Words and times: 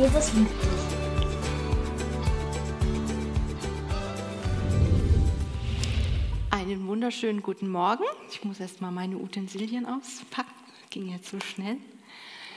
Jesus 0.00 0.32
liebt. 0.32 0.50
Einen 6.48 6.86
wunderschönen 6.86 7.42
guten 7.42 7.68
Morgen. 7.68 8.04
Ich 8.30 8.42
muss 8.42 8.60
erst 8.60 8.80
mal 8.80 8.90
meine 8.90 9.18
Utensilien 9.18 9.84
auspacken. 9.84 10.48
Ging 10.88 11.10
jetzt 11.10 11.28
so 11.28 11.38
schnell. 11.40 11.76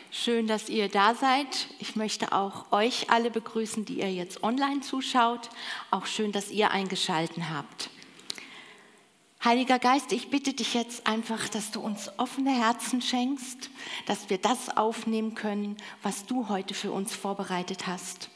Schön, 0.10 0.48
dass 0.48 0.70
ihr 0.70 0.88
da 0.88 1.16
seid. 1.16 1.68
Ich 1.80 1.98
möchte 1.98 2.32
auch 2.32 2.72
euch 2.72 3.10
alle 3.10 3.30
begrüßen, 3.30 3.84
die 3.84 4.00
ihr 4.00 4.14
jetzt 4.14 4.42
online 4.42 4.80
zuschaut. 4.80 5.50
Auch 5.92 6.06
schön, 6.06 6.32
dass 6.32 6.50
ihr 6.50 6.72
eingeschalten 6.72 7.50
habt. 7.50 7.90
Heiliger 9.44 9.78
Geist, 9.78 10.14
ich 10.14 10.30
bitte 10.30 10.54
dich 10.54 10.74
jetzt 10.74 11.06
einfach, 11.06 11.50
dass 11.50 11.72
du 11.72 11.82
uns 11.82 12.10
offene 12.18 12.52
Herzen 12.52 13.02
schenkst, 13.02 13.70
dass 14.06 14.30
wir 14.30 14.38
das 14.38 14.78
aufnehmen 14.78 15.36
können, 15.36 15.76
was 16.02 16.26
du 16.26 16.48
heute 16.48 16.74
für 16.74 16.94
uns 16.94 17.14
vorbereitet 17.14 17.86
hast. 17.86 18.30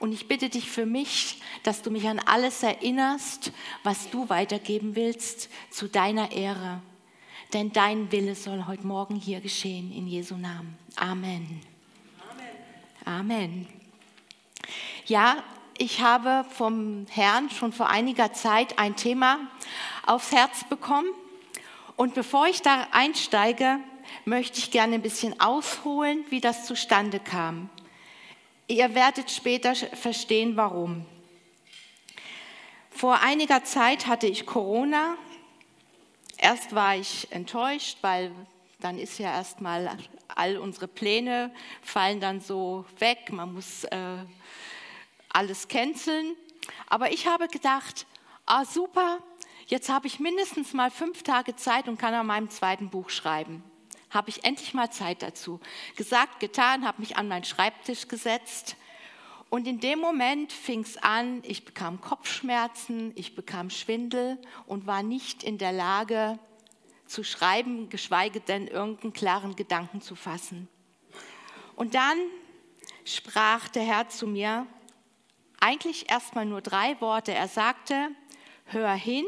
Und 0.00 0.12
ich 0.12 0.28
bitte 0.28 0.50
dich 0.50 0.70
für 0.70 0.84
mich, 0.84 1.40
dass 1.62 1.80
du 1.80 1.90
mich 1.90 2.06
an 2.08 2.18
alles 2.18 2.62
erinnerst, 2.62 3.52
was 3.84 4.10
du 4.10 4.28
weitergeben 4.28 4.96
willst, 4.96 5.48
zu 5.70 5.88
deiner 5.88 6.30
Ehre. 6.30 6.82
Denn 7.54 7.72
dein 7.72 8.12
Wille 8.12 8.34
soll 8.34 8.66
heute 8.66 8.86
Morgen 8.86 9.16
hier 9.16 9.40
geschehen, 9.40 9.90
in 9.90 10.06
Jesu 10.06 10.36
Namen. 10.36 10.76
Amen. 10.96 11.62
Amen. 13.06 13.20
Amen. 13.20 13.66
Ja, 15.06 15.42
ich 15.78 16.02
habe 16.02 16.44
vom 16.50 17.06
Herrn 17.08 17.48
schon 17.48 17.72
vor 17.72 17.88
einiger 17.88 18.34
Zeit 18.34 18.78
ein 18.78 18.96
Thema 18.96 19.38
aufs 20.06 20.32
Herz 20.32 20.64
bekommen. 20.64 21.08
Und 21.96 22.14
bevor 22.14 22.46
ich 22.46 22.62
da 22.62 22.88
einsteige, 22.92 23.78
möchte 24.24 24.58
ich 24.58 24.70
gerne 24.70 24.94
ein 24.94 25.02
bisschen 25.02 25.38
ausholen, 25.40 26.24
wie 26.30 26.40
das 26.40 26.66
zustande 26.66 27.20
kam. 27.20 27.68
Ihr 28.68 28.94
werdet 28.94 29.30
später 29.30 29.74
verstehen, 29.74 30.56
warum. 30.56 31.04
Vor 32.90 33.20
einiger 33.20 33.64
Zeit 33.64 34.06
hatte 34.06 34.26
ich 34.26 34.46
Corona. 34.46 35.16
Erst 36.36 36.74
war 36.74 36.96
ich 36.96 37.30
enttäuscht, 37.32 37.98
weil 38.02 38.32
dann 38.78 38.98
ist 38.98 39.18
ja 39.18 39.32
erstmal 39.32 39.96
all 40.28 40.56
unsere 40.58 40.88
Pläne 40.88 41.52
fallen 41.82 42.20
dann 42.20 42.40
so 42.40 42.84
weg. 42.98 43.30
Man 43.30 43.54
muss 43.54 43.84
äh, 43.84 44.18
alles 45.28 45.68
canceln. 45.68 46.36
Aber 46.88 47.12
ich 47.12 47.26
habe 47.26 47.48
gedacht, 47.48 48.06
ah 48.46 48.64
super, 48.64 49.18
jetzt 49.70 49.88
habe 49.88 50.06
ich 50.06 50.20
mindestens 50.20 50.74
mal 50.74 50.90
fünf 50.90 51.22
Tage 51.22 51.56
Zeit 51.56 51.88
und 51.88 51.98
kann 51.98 52.12
an 52.12 52.26
meinem 52.26 52.50
zweiten 52.50 52.90
Buch 52.90 53.08
schreiben. 53.08 53.62
Habe 54.10 54.28
ich 54.28 54.44
endlich 54.44 54.74
mal 54.74 54.90
Zeit 54.90 55.22
dazu. 55.22 55.60
Gesagt, 55.96 56.40
getan, 56.40 56.84
habe 56.84 57.00
mich 57.00 57.16
an 57.16 57.28
meinen 57.28 57.44
Schreibtisch 57.44 58.08
gesetzt. 58.08 58.76
Und 59.48 59.66
in 59.66 59.80
dem 59.80 60.00
Moment 60.00 60.52
fing 60.52 60.80
es 60.80 60.96
an, 60.96 61.42
ich 61.44 61.64
bekam 61.64 62.00
Kopfschmerzen, 62.00 63.12
ich 63.14 63.34
bekam 63.34 63.70
Schwindel 63.70 64.38
und 64.66 64.86
war 64.86 65.02
nicht 65.02 65.42
in 65.42 65.58
der 65.58 65.72
Lage 65.72 66.38
zu 67.06 67.24
schreiben, 67.24 67.88
geschweige 67.88 68.40
denn 68.40 68.66
irgendeinen 68.66 69.12
klaren 69.12 69.56
Gedanken 69.56 70.00
zu 70.00 70.14
fassen. 70.14 70.68
Und 71.76 71.94
dann 71.94 72.18
sprach 73.04 73.68
der 73.68 73.82
Herr 73.82 74.08
zu 74.08 74.26
mir, 74.26 74.66
eigentlich 75.60 76.10
erstmal 76.10 76.46
nur 76.46 76.60
drei 76.60 77.00
Worte. 77.00 77.32
Er 77.32 77.48
sagte, 77.48 78.10
hör 78.66 78.92
hin, 78.92 79.24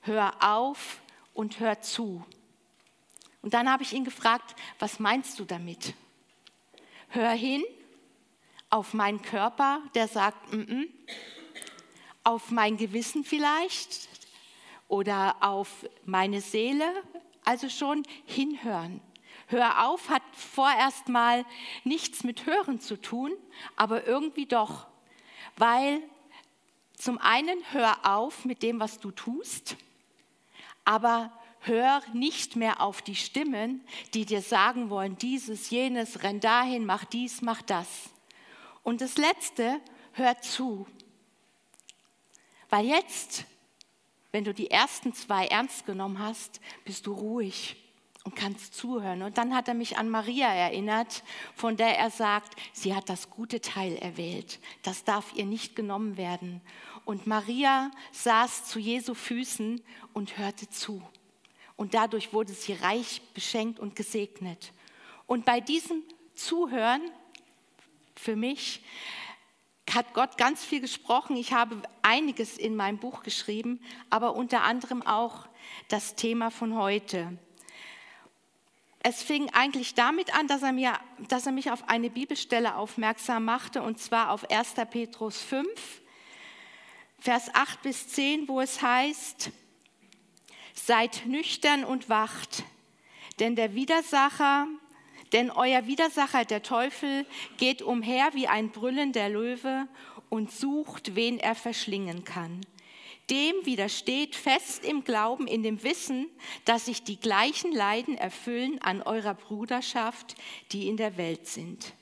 hör 0.00 0.34
auf 0.40 1.00
und 1.34 1.60
hör 1.60 1.80
zu. 1.80 2.24
Und 3.42 3.54
dann 3.54 3.70
habe 3.70 3.82
ich 3.82 3.92
ihn 3.92 4.04
gefragt, 4.04 4.54
was 4.78 4.98
meinst 4.98 5.38
du 5.38 5.44
damit? 5.44 5.94
Hör 7.08 7.30
hin 7.30 7.62
auf 8.70 8.94
meinen 8.94 9.22
Körper, 9.22 9.80
der 9.94 10.08
sagt, 10.08 10.52
mm 10.52 10.60
-mm. 10.60 10.88
auf 12.24 12.50
mein 12.50 12.76
Gewissen 12.76 13.24
vielleicht 13.24 14.08
oder 14.88 15.36
auf 15.40 15.86
meine 16.04 16.40
Seele, 16.40 16.84
also 17.44 17.68
schon 17.68 18.02
hinhören. 18.26 19.00
Hör 19.46 19.88
auf 19.88 20.10
hat 20.10 20.22
vorerst 20.32 21.08
mal 21.08 21.46
nichts 21.84 22.24
mit 22.24 22.44
Hören 22.44 22.80
zu 22.80 23.00
tun, 23.00 23.32
aber 23.76 24.06
irgendwie 24.06 24.44
doch 24.44 24.88
weil 25.58 26.02
zum 26.96 27.18
einen 27.18 27.58
hör 27.72 27.98
auf 28.04 28.44
mit 28.44 28.62
dem, 28.62 28.80
was 28.80 28.98
du 28.98 29.10
tust, 29.10 29.76
aber 30.88 31.30
hör 31.60 32.00
nicht 32.14 32.56
mehr 32.56 32.80
auf 32.80 33.02
die 33.02 33.14
Stimmen, 33.14 33.84
die 34.14 34.24
dir 34.24 34.40
sagen 34.40 34.88
wollen, 34.88 35.18
dieses, 35.18 35.68
jenes, 35.68 36.22
renn 36.22 36.40
dahin, 36.40 36.86
mach 36.86 37.04
dies, 37.04 37.42
mach 37.42 37.60
das. 37.60 38.08
Und 38.82 39.02
das 39.02 39.18
Letzte, 39.18 39.82
hör 40.12 40.40
zu. 40.40 40.86
Weil 42.70 42.86
jetzt, 42.86 43.44
wenn 44.32 44.44
du 44.44 44.54
die 44.54 44.70
ersten 44.70 45.12
zwei 45.12 45.46
ernst 45.48 45.84
genommen 45.84 46.20
hast, 46.20 46.58
bist 46.86 47.06
du 47.06 47.12
ruhig 47.12 47.76
und 48.24 48.34
kannst 48.34 48.72
zuhören. 48.72 49.20
Und 49.22 49.36
dann 49.36 49.54
hat 49.54 49.68
er 49.68 49.74
mich 49.74 49.98
an 49.98 50.08
Maria 50.08 50.48
erinnert, 50.48 51.22
von 51.54 51.76
der 51.76 51.98
er 51.98 52.10
sagt, 52.10 52.58
sie 52.72 52.94
hat 52.94 53.10
das 53.10 53.28
gute 53.28 53.60
Teil 53.60 53.96
erwählt. 53.96 54.58
Das 54.84 55.04
darf 55.04 55.34
ihr 55.34 55.44
nicht 55.44 55.76
genommen 55.76 56.16
werden. 56.16 56.62
Und 57.08 57.26
Maria 57.26 57.90
saß 58.12 58.66
zu 58.66 58.78
Jesu 58.78 59.14
Füßen 59.14 59.80
und 60.12 60.36
hörte 60.36 60.68
zu. 60.68 61.00
Und 61.74 61.94
dadurch 61.94 62.34
wurde 62.34 62.52
sie 62.52 62.74
reich 62.74 63.22
beschenkt 63.32 63.80
und 63.80 63.96
gesegnet. 63.96 64.74
Und 65.26 65.46
bei 65.46 65.60
diesem 65.60 66.02
Zuhören, 66.34 67.00
für 68.14 68.36
mich, 68.36 68.82
hat 69.90 70.12
Gott 70.12 70.36
ganz 70.36 70.66
viel 70.66 70.82
gesprochen. 70.82 71.38
Ich 71.38 71.54
habe 71.54 71.80
einiges 72.02 72.58
in 72.58 72.76
meinem 72.76 72.98
Buch 72.98 73.22
geschrieben, 73.22 73.80
aber 74.10 74.36
unter 74.36 74.64
anderem 74.64 75.00
auch 75.00 75.48
das 75.88 76.14
Thema 76.14 76.50
von 76.50 76.76
heute 76.76 77.38
es 79.00 79.22
fing 79.22 79.48
eigentlich 79.54 79.94
damit 79.94 80.34
an, 80.36 80.48
dass 80.48 80.62
er, 80.62 80.72
mir, 80.72 80.92
dass 81.28 81.46
er 81.46 81.52
mich 81.52 81.70
auf 81.70 81.88
eine 81.88 82.10
Bibelstelle 82.10 82.74
aufmerksam 82.74 83.46
machte, 83.46 83.80
und 83.80 83.98
zwar 83.98 84.32
auf 84.32 84.50
1. 84.50 84.74
Petrus 84.90 85.40
5, 85.40 86.02
Vers 87.20 87.52
8 87.52 87.82
bis 87.82 88.08
10, 88.08 88.48
wo 88.48 88.60
es 88.60 88.80
heißt, 88.80 89.50
seid 90.74 91.26
nüchtern 91.26 91.84
und 91.84 92.08
wacht, 92.08 92.62
denn 93.40 93.56
der 93.56 93.74
Widersacher, 93.74 94.66
denn 95.32 95.50
euer 95.50 95.86
Widersacher, 95.86 96.44
der 96.44 96.62
Teufel, 96.62 97.26
geht 97.56 97.82
umher 97.82 98.30
wie 98.34 98.48
ein 98.48 98.70
brüllender 98.70 99.28
Löwe 99.28 99.88
und 100.28 100.52
sucht, 100.52 101.14
wen 101.16 101.38
er 101.38 101.54
verschlingen 101.54 102.24
kann. 102.24 102.60
Dem 103.30 103.54
widersteht 103.64 104.34
fest 104.34 104.84
im 104.84 105.04
Glauben, 105.04 105.46
in 105.46 105.62
dem 105.62 105.82
Wissen, 105.82 106.28
dass 106.64 106.86
sich 106.86 107.02
die 107.02 107.20
gleichen 107.20 107.72
Leiden 107.72 108.16
erfüllen 108.16 108.80
an 108.80 109.02
eurer 109.02 109.34
Bruderschaft, 109.34 110.34
die 110.72 110.88
in 110.88 110.96
der 110.96 111.18
Welt 111.18 111.46
sind. 111.46 111.92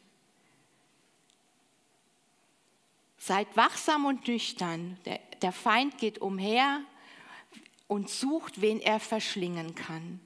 Seid 3.26 3.56
wachsam 3.56 4.04
und 4.04 4.28
nüchtern. 4.28 4.98
Der, 5.04 5.18
der 5.42 5.50
Feind 5.50 5.98
geht 5.98 6.20
umher 6.20 6.80
und 7.88 8.08
sucht, 8.08 8.60
wen 8.60 8.78
er 8.78 9.00
verschlingen 9.00 9.74
kann. 9.74 10.20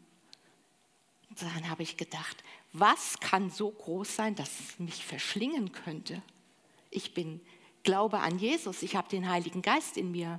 Und 1.30 1.40
dann 1.40 1.70
habe 1.70 1.82
ich 1.82 1.96
gedacht, 1.96 2.44
was 2.74 3.18
kann 3.18 3.48
so 3.48 3.70
groß 3.70 4.16
sein, 4.16 4.34
dass 4.34 4.50
es 4.60 4.78
mich 4.78 5.06
verschlingen 5.06 5.72
könnte? 5.72 6.20
Ich 6.90 7.14
bin 7.14 7.40
glaube 7.84 8.18
an 8.18 8.38
Jesus, 8.38 8.82
ich 8.82 8.96
habe 8.96 9.08
den 9.08 9.30
Heiligen 9.30 9.62
Geist 9.62 9.96
in 9.96 10.10
mir. 10.10 10.38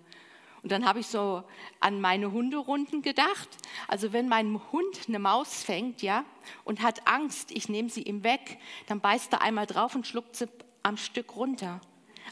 Und 0.61 0.71
dann 0.71 0.85
habe 0.85 0.99
ich 0.99 1.07
so 1.07 1.43
an 1.79 1.99
meine 1.99 2.31
Hunderunden 2.31 3.01
gedacht. 3.01 3.49
Also 3.87 4.13
wenn 4.13 4.29
mein 4.29 4.61
Hund 4.71 5.07
eine 5.07 5.17
Maus 5.17 5.63
fängt, 5.63 6.03
ja, 6.03 6.25
und 6.63 6.83
hat 6.83 7.07
Angst, 7.07 7.49
ich 7.49 7.69
nehme 7.69 7.89
sie 7.89 8.03
ihm 8.03 8.23
weg, 8.23 8.59
dann 8.85 8.99
beißt 8.99 9.33
er 9.33 9.41
einmal 9.41 9.65
drauf 9.65 9.95
und 9.95 10.05
schluckt 10.05 10.35
sie 10.35 10.47
am 10.83 10.97
Stück 10.97 11.35
runter. 11.35 11.81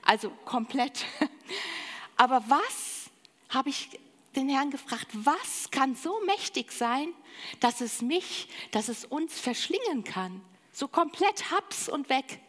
Also 0.04 0.30
komplett. 0.46 1.06
Aber 2.18 2.44
was 2.48 3.10
habe 3.50 3.70
ich 3.70 4.00
den 4.36 4.50
Herrn 4.50 4.72
gefragt, 4.72 5.08
was 5.14 5.72
kann 5.72 5.96
so 5.96 6.20
mächtig 6.26 6.72
sein, 6.72 7.14
dass 7.60 7.82
es 7.82 8.02
mich, 8.02 8.48
dass 8.72 8.90
es 8.90 9.06
uns 9.06 9.40
verschlingen 9.40 10.04
kann? 10.04 10.42
So 10.72 10.88
komplett 10.88 11.52
haps 11.52 11.90
und 11.90 12.10
weg. 12.10 12.40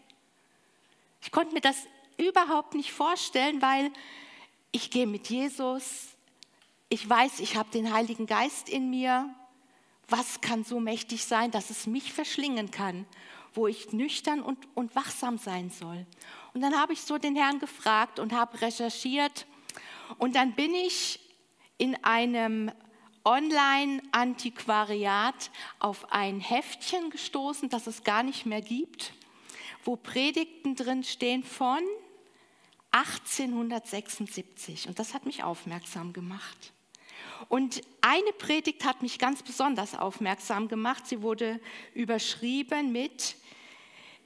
Ich 1.22 1.30
konnte 1.30 1.54
mir 1.54 1.60
das 1.60 1.76
überhaupt 2.16 2.74
nicht 2.74 2.92
vorstellen, 2.92 3.62
weil 3.62 3.90
ich 4.72 4.90
gehe 4.90 5.06
mit 5.06 5.28
Jesus, 5.28 6.08
ich 6.88 7.08
weiß, 7.08 7.40
ich 7.40 7.56
habe 7.56 7.70
den 7.70 7.92
Heiligen 7.92 8.26
Geist 8.26 8.68
in 8.68 8.90
mir. 8.90 9.32
Was 10.08 10.40
kann 10.40 10.64
so 10.64 10.80
mächtig 10.80 11.24
sein, 11.24 11.52
dass 11.52 11.70
es 11.70 11.86
mich 11.86 12.12
verschlingen 12.12 12.72
kann, 12.72 13.06
wo 13.54 13.68
ich 13.68 13.92
nüchtern 13.92 14.42
und, 14.42 14.58
und 14.74 14.94
wachsam 14.96 15.38
sein 15.38 15.70
soll? 15.70 16.04
Und 16.52 16.62
dann 16.62 16.78
habe 16.78 16.92
ich 16.92 17.02
so 17.02 17.18
den 17.18 17.34
Herrn 17.36 17.58
gefragt 17.58 18.18
und 18.18 18.32
habe 18.32 18.60
recherchiert. 18.60 19.46
Und 20.18 20.36
dann 20.36 20.54
bin 20.54 20.74
ich 20.74 21.20
in 21.78 21.96
einem 22.04 22.70
Online-Antiquariat 23.24 25.50
auf 25.78 26.12
ein 26.12 26.40
Heftchen 26.40 27.10
gestoßen, 27.10 27.68
das 27.68 27.86
es 27.86 28.02
gar 28.02 28.22
nicht 28.22 28.46
mehr 28.46 28.62
gibt, 28.62 29.12
wo 29.84 29.96
Predigten 29.96 30.74
drin 30.74 31.04
stehen 31.04 31.44
von 31.44 31.80
1876. 32.92 34.88
Und 34.88 34.98
das 34.98 35.12
hat 35.14 35.26
mich 35.26 35.44
aufmerksam 35.44 36.12
gemacht. 36.12 36.72
Und 37.48 37.82
eine 38.00 38.32
Predigt 38.32 38.84
hat 38.84 39.02
mich 39.02 39.18
ganz 39.18 39.42
besonders 39.42 39.94
aufmerksam 39.94 40.68
gemacht. 40.68 41.06
Sie 41.06 41.22
wurde 41.22 41.60
überschrieben 41.94 42.92
mit 42.92 43.36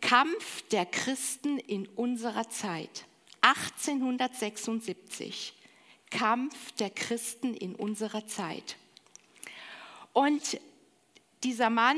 Kampf 0.05 0.63
der 0.69 0.85
Christen 0.85 1.59
in 1.59 1.89
unserer 1.89 2.51
Zeit. 2.51 3.07
1876. 3.41 5.55
Kampf 6.11 6.73
der 6.73 6.91
Christen 6.91 7.55
in 7.55 7.75
unserer 7.75 8.27
Zeit. 8.27 8.77
Und 10.13 10.61
dieser 11.43 11.71
Mann, 11.71 11.97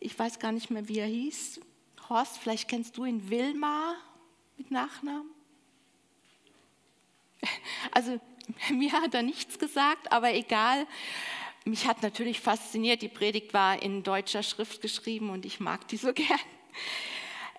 ich 0.00 0.18
weiß 0.18 0.40
gar 0.40 0.50
nicht 0.50 0.70
mehr, 0.70 0.88
wie 0.88 0.98
er 0.98 1.06
hieß, 1.06 1.60
Horst, 2.08 2.38
vielleicht 2.38 2.68
kennst 2.68 2.98
du 2.98 3.04
ihn, 3.04 3.30
Wilmar 3.30 3.94
mit 4.58 4.72
Nachnamen? 4.72 5.30
Also 7.92 8.18
mir 8.70 8.92
hat 8.92 9.14
er 9.14 9.22
nichts 9.22 9.58
gesagt, 9.58 10.10
aber 10.10 10.34
egal. 10.34 10.86
Mich 11.64 11.86
hat 11.86 12.02
natürlich 12.02 12.40
fasziniert, 12.40 13.02
die 13.02 13.08
Predigt 13.08 13.54
war 13.54 13.80
in 13.80 14.02
deutscher 14.02 14.42
Schrift 14.42 14.82
geschrieben 14.82 15.30
und 15.30 15.46
ich 15.46 15.60
mag 15.60 15.86
die 15.88 15.96
so 15.96 16.12
gern. 16.12 16.40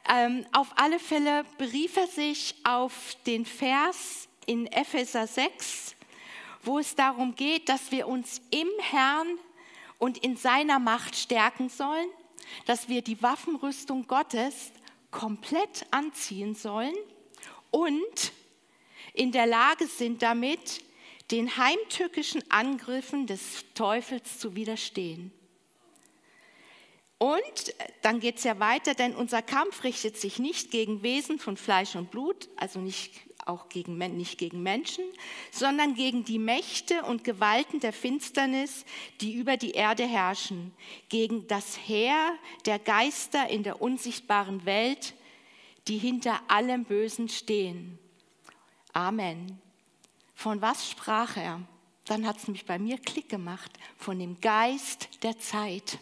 Ähm, 0.07 0.45
auf 0.51 0.67
alle 0.75 0.99
Fälle 0.99 1.45
berief 1.57 1.97
er 1.97 2.07
sich 2.07 2.55
auf 2.63 3.17
den 3.25 3.45
Vers 3.45 4.27
in 4.45 4.67
Epheser 4.67 5.25
6, 5.25 5.95
wo 6.63 6.79
es 6.79 6.95
darum 6.95 7.35
geht, 7.35 7.69
dass 7.69 7.91
wir 7.91 8.07
uns 8.07 8.41
im 8.51 8.69
Herrn 8.79 9.39
und 9.97 10.19
in 10.19 10.37
seiner 10.37 10.79
Macht 10.79 11.15
stärken 11.15 11.69
sollen, 11.69 12.07
dass 12.65 12.87
wir 12.87 13.01
die 13.01 13.21
Waffenrüstung 13.21 14.05
Gottes 14.07 14.71
komplett 15.09 15.85
anziehen 15.91 16.53
sollen 16.53 16.95
und 17.71 18.31
in 19.13 19.31
der 19.31 19.47
Lage 19.47 19.87
sind 19.87 20.21
damit, 20.21 20.83
den 21.31 21.57
heimtückischen 21.57 22.43
Angriffen 22.51 23.25
des 23.25 23.65
Teufels 23.73 24.37
zu 24.37 24.55
widerstehen. 24.55 25.31
Und 27.17 27.73
dann 28.01 28.19
geht 28.19 28.37
es 28.37 28.43
ja 28.43 28.59
weiter, 28.59 28.93
denn 28.93 29.15
unser 29.15 29.41
Kampf 29.41 29.83
richtet 29.83 30.17
sich 30.17 30.37
nicht 30.37 30.69
gegen 30.69 31.01
Wesen 31.01 31.39
von 31.39 31.55
Fleisch 31.55 31.95
und 31.95 32.11
Blut, 32.11 32.49
also 32.57 32.79
nicht 32.79 33.13
auch 33.45 33.69
gegen, 33.69 33.97
nicht 33.97 34.37
gegen 34.37 34.63
Menschen, 34.63 35.05
sondern 35.51 35.95
gegen 35.95 36.25
die 36.25 36.39
Mächte 36.39 37.03
und 37.03 37.23
Gewalten 37.23 37.79
der 37.79 37.93
Finsternis, 37.93 38.85
die 39.21 39.33
über 39.33 39.55
die 39.55 39.71
Erde 39.71 40.03
herrschen, 40.05 40.73
gegen 41.09 41.47
das 41.47 41.77
Heer 41.77 42.33
der 42.65 42.79
Geister 42.79 43.47
in 43.49 43.63
der 43.63 43.81
unsichtbaren 43.81 44.65
Welt, 44.65 45.13
die 45.87 45.97
hinter 45.97 46.41
allem 46.47 46.83
Bösen 46.83 47.29
stehen. 47.29 47.99
Amen. 48.93 49.59
Von 50.33 50.61
was 50.61 50.89
sprach 50.89 51.37
er? 51.37 51.61
Dann 52.05 52.25
hat 52.27 52.37
es 52.37 52.47
mich 52.47 52.65
bei 52.65 52.77
mir 52.77 52.97
Klick 52.97 53.29
gemacht. 53.29 53.71
Von 53.97 54.19
dem 54.19 54.39
Geist 54.41 55.09
der 55.23 55.39
Zeit. 55.39 55.99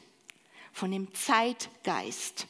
Von 0.74 0.92
dem 0.92 1.14
Zeitgeist. 1.14 2.48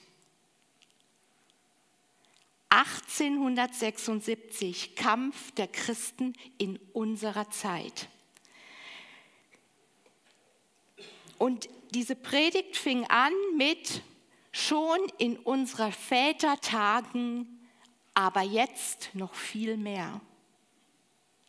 1876 2.70 4.96
Kampf 4.96 5.52
der 5.52 5.68
Christen 5.68 6.34
in 6.58 6.80
unserer 6.94 7.52
Zeit. 7.52 8.10
Und 11.38 11.70
diese 11.92 12.16
Predigt 12.16 12.76
fing 12.76 13.06
an 13.06 13.32
mit 13.56 14.02
schon 14.52 14.98
in 15.20 15.38
unserer 15.38 15.92
Vätertagen, 15.92 17.60
aber 18.16 18.42
jetzt 18.42 19.12
noch 19.14 19.36
viel 19.36 19.78
mehr. 19.78 20.20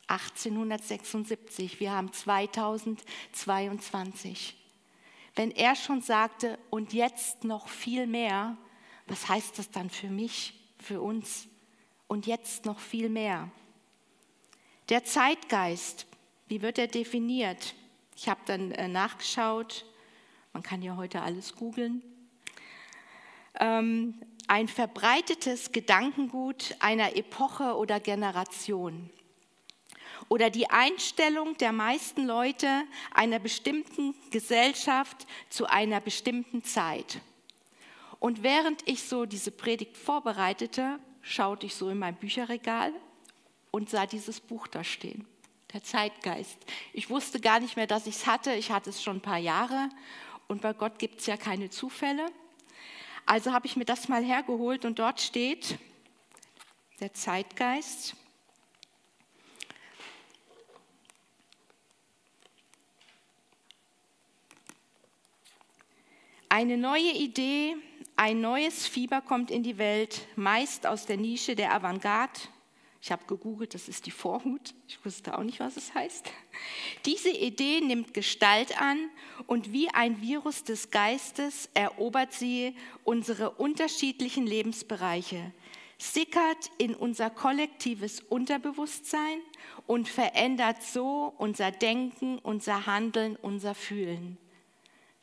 1876, 0.09 1.81
wir 1.81 1.93
haben 1.93 2.13
2022. 2.13 4.64
Wenn 5.37 5.51
er 5.51 5.75
schon 5.75 6.01
sagte, 6.01 6.59
und 6.71 6.93
jetzt 6.93 7.45
noch 7.45 7.69
viel 7.69 8.07
mehr, 8.07 8.57
was 9.07 9.29
heißt 9.29 9.59
das 9.59 9.71
dann 9.71 9.91
für 9.91 10.09
mich, 10.09 10.55
für 10.79 11.01
uns? 11.01 11.49
Und 12.07 12.27
jetzt 12.27 12.65
noch 12.65 12.79
viel 12.79 13.09
mehr. 13.09 13.51
Der 14.89 15.05
Zeitgeist, 15.05 16.07
wie 16.47 16.63
wird 16.63 16.79
er 16.79 16.87
definiert? 16.87 17.75
Ich 18.17 18.29
habe 18.29 18.41
dann 18.47 18.71
äh, 18.73 18.87
nachgeschaut, 18.87 19.85
man 20.53 20.63
kann 20.63 20.83
ja 20.83 20.97
heute 20.97 21.23
alles 21.23 21.57
googeln. 21.57 22.03
Ähm, 23.59 24.21
ein 24.47 24.69
verbreitetes 24.69 25.73
Gedankengut 25.73 26.77
einer 26.79 27.17
Epoche 27.17 27.77
oder 27.77 27.99
Generation 27.99 29.11
oder 30.29 30.51
die 30.51 30.71
Einstellung 30.71 31.57
der 31.59 31.73
meisten 31.73 32.27
Leute 32.27 32.83
einer 33.13 33.39
bestimmten 33.39 34.15
Gesellschaft 34.31 35.27
zu 35.51 35.67
einer 35.67 36.01
bestimmten 36.01 36.65
Zeit. 36.65 37.21
Und 38.21 38.43
während 38.43 38.89
ich 38.89 39.03
so 39.03 39.27
diese 39.27 39.51
Predigt 39.51 39.97
vorbereitete, 39.97 40.99
schaute 41.21 41.67
ich 41.67 41.75
so 41.75 41.91
in 41.91 41.99
mein 41.99 42.15
Bücherregal 42.17 42.93
und 43.71 43.91
sah 43.91 44.07
dieses 44.07 44.41
Buch 44.41 44.67
da 44.67 44.85
stehen, 44.85 45.27
der 45.73 45.83
Zeitgeist. 45.83 46.59
Ich 46.93 47.11
wusste 47.11 47.41
gar 47.41 47.61
nicht 47.61 47.77
mehr, 47.77 47.87
dass 47.87 48.07
ich 48.07 48.17
es 48.17 48.27
hatte. 48.27 48.55
Ich 48.55 48.71
hatte 48.71 48.91
es 48.91 49.03
schon 49.03 49.17
ein 49.17 49.23
paar 49.23 49.39
Jahre 49.39 49.89
und 50.49 50.63
bei 50.63 50.73
Gott 50.73 50.99
gibt 50.99 51.21
es 51.21 51.27
ja 51.27 51.37
keine 51.37 51.71
Zufälle. 51.71 52.27
Also 53.27 53.53
habe 53.53 53.67
ich 53.67 53.77
mir 53.77 53.85
das 53.85 54.09
mal 54.09 54.23
hergeholt 54.23 54.85
und 54.85 54.99
dort 54.99 55.21
steht 55.21 55.79
der 57.01 57.13
Zeitgeist. 57.15 58.17
Eine 66.57 66.77
neue 66.77 67.11
Idee, 67.11 67.75
ein 68.15 68.41
neues 68.41 68.87
Fieber 68.87 69.21
kommt 69.21 69.51
in 69.51 69.65
die 69.65 69.77
Welt, 69.77 70.29
meist 70.37 70.87
aus 70.87 71.05
der 71.05 71.17
Nische 71.17 71.57
der 71.57 71.75
Avantgarde. 71.75 72.39
Ich 73.03 73.11
habe 73.11 73.25
gegoogelt, 73.27 73.75
das 73.75 73.89
ist 73.89 74.07
die 74.07 74.13
Vorhut. 74.13 74.73
Ich 74.87 75.05
wusste 75.05 75.37
auch 75.37 75.43
nicht, 75.43 75.59
was 75.59 75.77
es 75.77 75.93
heißt. 75.95 76.31
Diese 77.07 77.31
Idee 77.31 77.81
nimmt 77.81 78.15
Gestalt 78.15 78.81
an 78.81 79.11
und 79.49 79.73
wie 79.73 79.89
ein 79.89 80.23
Virus 80.23 80.63
des 80.63 80.93
Geistes 80.93 81.69
erobert 81.75 82.33
sie 82.33 82.77
unsere 83.03 83.51
unterschiedlichen 83.51 84.47
Lebensbereiche, 84.47 85.53
sickert 85.99 86.71
in 86.79 86.95
unser 86.95 87.31
kollektives 87.31 88.21
Unterbewusstsein 88.21 89.41
und 89.89 90.09
verändert 90.09 90.85
so 90.85 91.35
unser 91.37 91.73
Denken, 91.73 92.39
unser 92.39 92.87
Handeln, 92.87 93.35
unser 93.35 93.75
Fühlen 93.75 94.39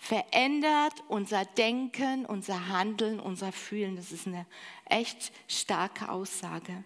verändert 0.01 1.03
unser 1.10 1.46
Denken, 1.46 2.25
unser 2.25 2.70
Handeln, 2.70 3.20
unser 3.20 3.51
Fühlen. 3.51 3.96
Das 3.96 4.12
ist 4.12 4.25
eine 4.25 4.48
echt 4.86 5.31
starke 5.48 6.10
Aussage. 6.10 6.84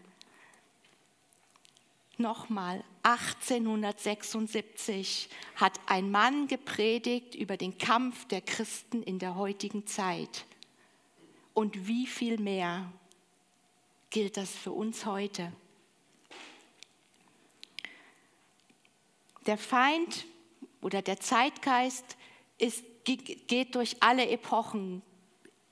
Nochmal, 2.18 2.84
1876 3.04 5.30
hat 5.56 5.80
ein 5.86 6.12
Mann 6.12 6.48
gepredigt 6.48 7.36
über 7.36 7.56
den 7.56 7.78
Kampf 7.78 8.28
der 8.28 8.42
Christen 8.42 9.02
in 9.02 9.18
der 9.18 9.36
heutigen 9.36 9.88
Zeit. 9.88 10.44
Und 11.54 11.88
wie 11.88 12.08
viel 12.08 12.38
mehr 12.38 12.92
gilt 14.10 14.36
das 14.36 14.52
für 14.52 14.74
uns 14.74 15.06
heute? 15.06 15.54
Der 19.46 19.58
Feind 19.58 20.26
oder 20.82 21.02
der 21.02 21.22
Zeitgeist 21.22 22.18
ist 22.58 22.84
geht 23.06 23.76
durch 23.76 23.98
alle 24.02 24.28
Epochen, 24.30 25.02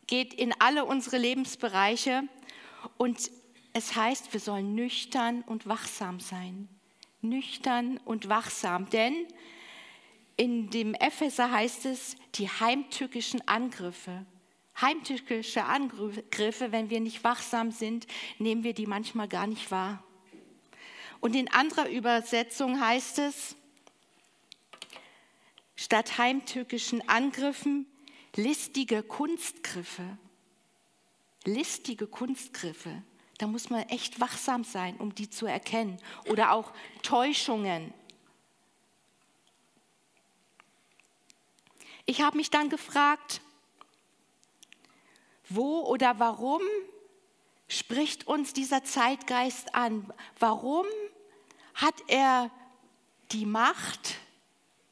geht 0.07 0.33
in 0.33 0.53
alle 0.59 0.85
unsere 0.85 1.17
Lebensbereiche 1.17 2.23
und 2.97 3.31
es 3.73 3.95
heißt, 3.95 4.31
wir 4.31 4.39
sollen 4.39 4.75
nüchtern 4.75 5.41
und 5.47 5.67
wachsam 5.67 6.19
sein. 6.19 6.69
Nüchtern 7.21 7.99
und 8.05 8.29
wachsam, 8.29 8.89
denn 8.89 9.25
in 10.35 10.69
dem 10.69 10.93
Epheser 10.93 11.51
heißt 11.51 11.85
es, 11.85 12.15
die 12.35 12.49
heimtückischen 12.49 13.47
Angriffe. 13.47 14.25
Heimtückische 14.79 15.65
Angriffe, 15.65 16.71
wenn 16.71 16.89
wir 16.89 16.99
nicht 16.99 17.23
wachsam 17.23 17.71
sind, 17.71 18.07
nehmen 18.39 18.63
wir 18.63 18.73
die 18.73 18.87
manchmal 18.87 19.27
gar 19.27 19.47
nicht 19.47 19.71
wahr. 19.71 20.03
Und 21.19 21.35
in 21.35 21.51
anderer 21.51 21.89
Übersetzung 21.89 22.81
heißt 22.81 23.19
es, 23.19 23.55
statt 25.75 26.17
heimtückischen 26.17 27.07
Angriffen 27.07 27.87
listige 28.35 29.03
Kunstgriffe. 29.03 30.17
Listige 31.45 32.07
Kunstgriffe. 32.07 33.03
Da 33.37 33.47
muss 33.47 33.69
man 33.69 33.81
echt 33.89 34.19
wachsam 34.19 34.63
sein, 34.63 34.97
um 34.97 35.13
die 35.13 35.29
zu 35.29 35.45
erkennen. 35.45 35.97
Oder 36.29 36.53
auch 36.53 36.71
Täuschungen. 37.01 37.93
Ich 42.05 42.21
habe 42.21 42.37
mich 42.37 42.49
dann 42.49 42.69
gefragt, 42.69 43.41
wo 45.49 45.81
oder 45.81 46.19
warum 46.19 46.61
spricht 47.67 48.27
uns 48.27 48.53
dieser 48.53 48.83
Zeitgeist 48.83 49.73
an. 49.73 50.11
Warum 50.39 50.85
hat 51.73 51.95
er 52.07 52.51
die 53.31 53.45
Macht, 53.45 54.19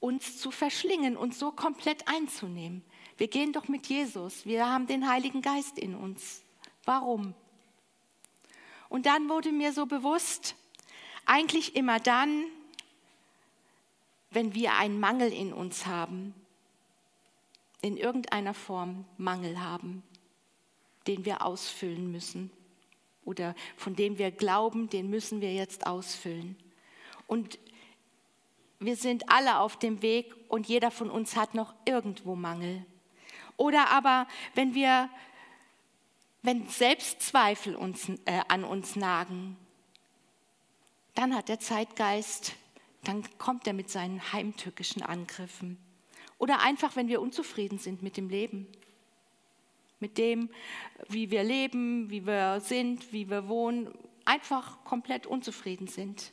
uns 0.02 0.38
zu 0.38 0.52
verschlingen 0.52 1.16
und 1.16 1.34
so 1.34 1.54
komplett 1.54 2.10
einzunehmen? 2.10 2.84
Wir 3.18 3.30
gehen 3.30 3.54
doch 3.54 3.70
mit 3.70 3.88
Jesus. 3.88 4.46
Wir 4.46 4.68
haben 4.68 4.88
den 4.88 5.08
Heiligen 5.08 5.42
Geist 5.42 5.80
in 5.80 5.96
uns. 5.96 6.42
Warum? 6.84 7.34
Und 8.90 9.06
dann 9.06 9.30
wurde 9.30 9.54
mir 9.54 9.72
so 9.72 9.86
bewusst, 9.86 10.56
eigentlich 11.26 11.76
immer 11.78 12.00
dann, 12.00 12.44
wenn 14.32 14.54
wir 14.54 14.74
einen 14.74 15.00
Mangel 15.00 15.32
in 15.32 15.54
uns 15.54 15.86
haben, 15.86 16.34
in 17.82 17.96
irgendeiner 17.98 18.54
Form 18.54 19.06
Mangel 19.18 19.62
haben, 19.62 20.04
den 21.08 21.26
wir 21.26 21.46
ausfüllen 21.46 22.12
müssen 22.12 22.52
oder 23.24 23.56
von 23.78 23.96
dem 23.96 24.18
wir 24.18 24.32
glauben, 24.32 24.90
den 24.90 25.10
müssen 25.10 25.42
wir 25.42 25.54
jetzt 25.54 25.86
ausfüllen. 25.86 26.56
Und 27.28 27.60
wir 28.82 28.96
sind 28.96 29.30
alle 29.30 29.60
auf 29.60 29.78
dem 29.78 30.02
Weg 30.02 30.34
und 30.48 30.68
jeder 30.68 30.90
von 30.90 31.12
uns 31.12 31.36
hat 31.36 31.54
noch 31.54 31.74
irgendwo 31.86 32.36
Mangel. 32.36 32.84
Oder 33.56 33.92
aber, 33.92 34.28
wenn 34.56 34.74
wir, 34.74 35.08
wenn 36.42 36.68
Selbstzweifel 36.68 37.76
uns, 37.76 38.10
äh, 38.26 38.42
an 38.48 38.64
uns 38.64 38.96
nagen, 38.96 39.56
dann 41.14 41.36
hat 41.36 41.48
der 41.48 41.60
Zeitgeist, 41.60 42.54
dann 43.04 43.24
kommt 43.38 43.68
er 43.68 43.74
mit 43.74 43.92
seinen 43.92 44.34
heimtückischen 44.34 45.04
Angriffen. 45.04 45.78
Oder 46.40 46.62
einfach, 46.62 46.96
wenn 46.96 47.08
wir 47.08 47.22
unzufrieden 47.22 47.78
sind 47.78 48.02
mit 48.02 48.18
dem 48.18 48.30
Leben, 48.30 48.68
mit 50.00 50.18
dem, 50.18 50.50
wie 51.08 51.30
wir 51.30 51.44
leben, 51.44 52.10
wie 52.10 52.26
wir 52.26 52.60
sind, 52.62 53.14
wie 53.14 53.30
wir 53.30 53.48
wohnen, 53.48 53.94
einfach 54.26 54.84
komplett 54.84 55.28
unzufrieden 55.28 55.88
sind. 55.88 56.32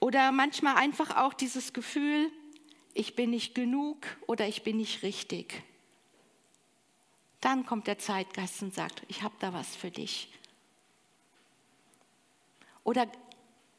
Oder 0.00 0.32
manchmal 0.32 0.76
einfach 0.76 1.16
auch 1.16 1.34
dieses 1.34 1.72
Gefühl, 1.72 2.30
ich 2.94 3.16
bin 3.16 3.30
nicht 3.30 3.54
genug 3.54 4.06
oder 4.26 4.46
ich 4.46 4.62
bin 4.62 4.76
nicht 4.76 5.02
richtig. 5.02 5.62
Dann 7.40 7.66
kommt 7.66 7.86
der 7.86 7.98
Zeitgeist 7.98 8.62
und 8.62 8.74
sagt, 8.74 9.02
ich 9.08 9.22
habe 9.22 9.34
da 9.38 9.52
was 9.52 9.76
für 9.76 9.90
dich. 9.90 10.28
Oder 12.84 13.06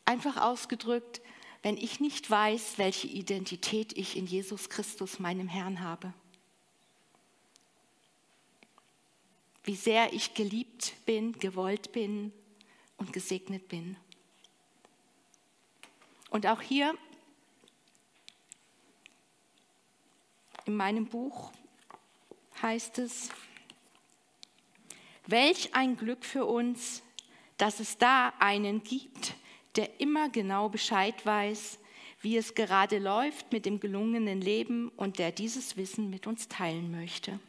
einfach 0.06 0.38
ausgedrückt, 0.38 1.22
wenn 1.62 1.76
ich 1.76 2.00
nicht 2.00 2.30
weiß, 2.30 2.78
welche 2.78 3.08
Identität 3.08 3.98
ich 3.98 4.16
in 4.16 4.26
Jesus 4.26 4.70
Christus, 4.70 5.20
meinem 5.20 5.48
Herrn, 5.48 5.82
habe. 5.82 6.14
Wie 9.64 9.76
sehr 9.76 10.14
ich 10.14 10.34
geliebt 10.34 10.94
bin, 11.06 11.34
gewollt 11.34 11.92
bin 11.92 12.32
und 12.98 13.12
gesegnet 13.12 13.68
bin. 13.68 13.98
Und 16.30 16.46
auch 16.46 16.62
hier 16.62 16.96
in 20.66 20.76
meinem 20.76 21.06
Buch 21.06 21.52
heißt 22.62 23.00
es, 23.00 23.30
welch 25.26 25.74
ein 25.74 25.96
Glück 25.98 26.26
für 26.26 26.46
uns, 26.46 27.04
dass 27.58 27.80
es 27.80 27.98
da 27.98 28.34
einen 28.40 28.84
gibt, 28.84 29.36
der 29.76 30.00
immer 30.00 30.30
genau 30.30 30.70
Bescheid 30.70 31.26
weiß, 31.26 31.80
wie 32.22 32.38
es 32.38 32.56
gerade 32.56 33.00
läuft 33.00 33.52
mit 33.52 33.66
dem 33.66 33.80
gelungenen 33.80 34.42
Leben 34.42 34.90
und 34.90 35.20
der 35.20 35.32
dieses 35.32 35.78
Wissen 35.78 36.10
mit 36.10 36.28
uns 36.28 36.48
teilen 36.48 36.92
möchte. 36.92 37.40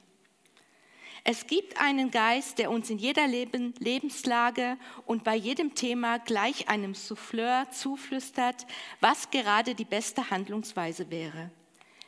Es 1.24 1.46
gibt 1.46 1.78
einen 1.80 2.10
Geist, 2.10 2.58
der 2.58 2.70
uns 2.70 2.88
in 2.88 2.98
jeder 2.98 3.26
Leben, 3.26 3.74
Lebenslage 3.78 4.78
und 5.06 5.22
bei 5.22 5.36
jedem 5.36 5.74
Thema 5.74 6.18
gleich 6.18 6.68
einem 6.68 6.94
Souffleur 6.94 7.66
zuflüstert, 7.70 8.66
was 9.00 9.30
gerade 9.30 9.74
die 9.74 9.84
beste 9.84 10.30
Handlungsweise 10.30 11.10
wäre. 11.10 11.50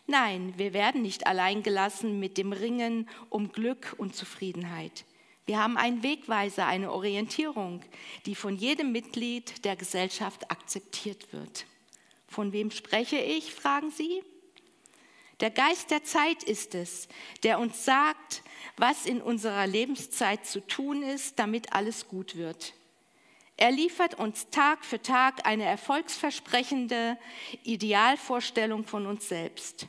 Nein, 0.06 0.54
wir 0.56 0.72
werden 0.72 1.02
nicht 1.02 1.26
allein 1.26 1.62
gelassen 1.62 2.18
mit 2.18 2.38
dem 2.38 2.52
Ringen 2.52 3.08
um 3.28 3.52
Glück 3.52 3.94
und 3.98 4.16
Zufriedenheit. 4.16 5.04
Wir 5.44 5.58
haben 5.58 5.76
einen 5.76 6.02
Wegweiser, 6.02 6.66
eine 6.66 6.92
Orientierung, 6.92 7.82
die 8.26 8.34
von 8.34 8.56
jedem 8.56 8.92
Mitglied 8.92 9.64
der 9.64 9.76
Gesellschaft 9.76 10.50
akzeptiert 10.50 11.32
wird. 11.32 11.66
Von 12.28 12.52
wem 12.52 12.70
spreche 12.70 13.18
ich, 13.18 13.52
fragen 13.52 13.90
Sie? 13.90 14.22
Der 15.42 15.50
Geist 15.50 15.90
der 15.90 16.04
Zeit 16.04 16.44
ist 16.44 16.76
es, 16.76 17.08
der 17.42 17.58
uns 17.58 17.84
sagt, 17.84 18.44
was 18.76 19.06
in 19.06 19.20
unserer 19.20 19.66
Lebenszeit 19.66 20.46
zu 20.46 20.64
tun 20.64 21.02
ist, 21.02 21.36
damit 21.40 21.72
alles 21.72 22.06
gut 22.06 22.36
wird. 22.36 22.74
Er 23.56 23.72
liefert 23.72 24.14
uns 24.14 24.50
Tag 24.50 24.84
für 24.84 25.02
Tag 25.02 25.44
eine 25.44 25.64
erfolgsversprechende 25.64 27.18
Idealvorstellung 27.64 28.84
von 28.84 29.04
uns 29.04 29.28
selbst. 29.28 29.88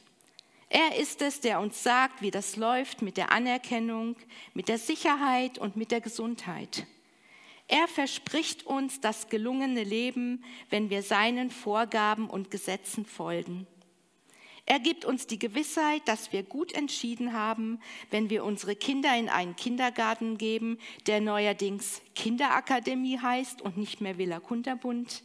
Er 0.69 0.95
ist 0.95 1.21
es, 1.21 1.39
der 1.39 1.59
uns 1.59 1.83
sagt, 1.83 2.23
wie 2.23 2.31
das 2.31 2.55
läuft 2.55 3.03
mit 3.03 3.15
der 3.15 3.31
Anerkennung, 3.31 4.15
mit 4.55 4.67
der 4.67 4.79
Sicherheit 4.79 5.59
und 5.59 5.75
mit 5.75 5.91
der 5.91 6.01
Gesundheit. 6.01 6.87
Er 7.67 7.87
verspricht 7.87 8.65
uns 8.65 9.01
das 9.01 9.29
gelungene 9.29 9.83
Leben, 9.83 10.43
wenn 10.71 10.89
wir 10.89 11.03
seinen 11.03 11.51
Vorgaben 11.51 12.27
und 12.27 12.49
Gesetzen 12.49 13.05
folgen. 13.05 13.67
Er 14.65 14.79
gibt 14.79 15.03
uns 15.03 15.27
die 15.27 15.39
Gewissheit, 15.39 16.01
dass 16.05 16.31
wir 16.31 16.43
gut 16.43 16.71
entschieden 16.71 17.33
haben, 17.33 17.79
wenn 18.11 18.29
wir 18.29 18.45
unsere 18.45 18.75
Kinder 18.75 19.15
in 19.17 19.27
einen 19.27 19.57
Kindergarten 19.57 20.37
geben, 20.37 20.77
der 21.05 21.19
neuerdings 21.19 22.01
Kinderakademie 22.15 23.19
heißt 23.19 23.61
und 23.61 23.77
nicht 23.77 23.99
mehr 23.99 24.17
Villa 24.17 24.39
Kunterbund. 24.39 25.23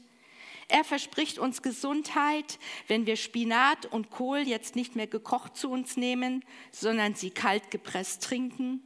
Er 0.67 0.85
verspricht 0.85 1.39
uns 1.39 1.63
Gesundheit, 1.63 2.59
wenn 2.89 3.07
wir 3.07 3.17
Spinat 3.17 3.87
und 3.87 4.11
Kohl 4.11 4.41
jetzt 4.41 4.77
nicht 4.77 4.97
mehr 4.97 5.07
gekocht 5.07 5.57
zu 5.57 5.71
uns 5.71 5.97
nehmen, 5.97 6.45
sondern 6.73 7.15
sie 7.15 7.31
kalt 7.31 7.71
gepresst 7.71 8.25
trinken. 8.25 8.83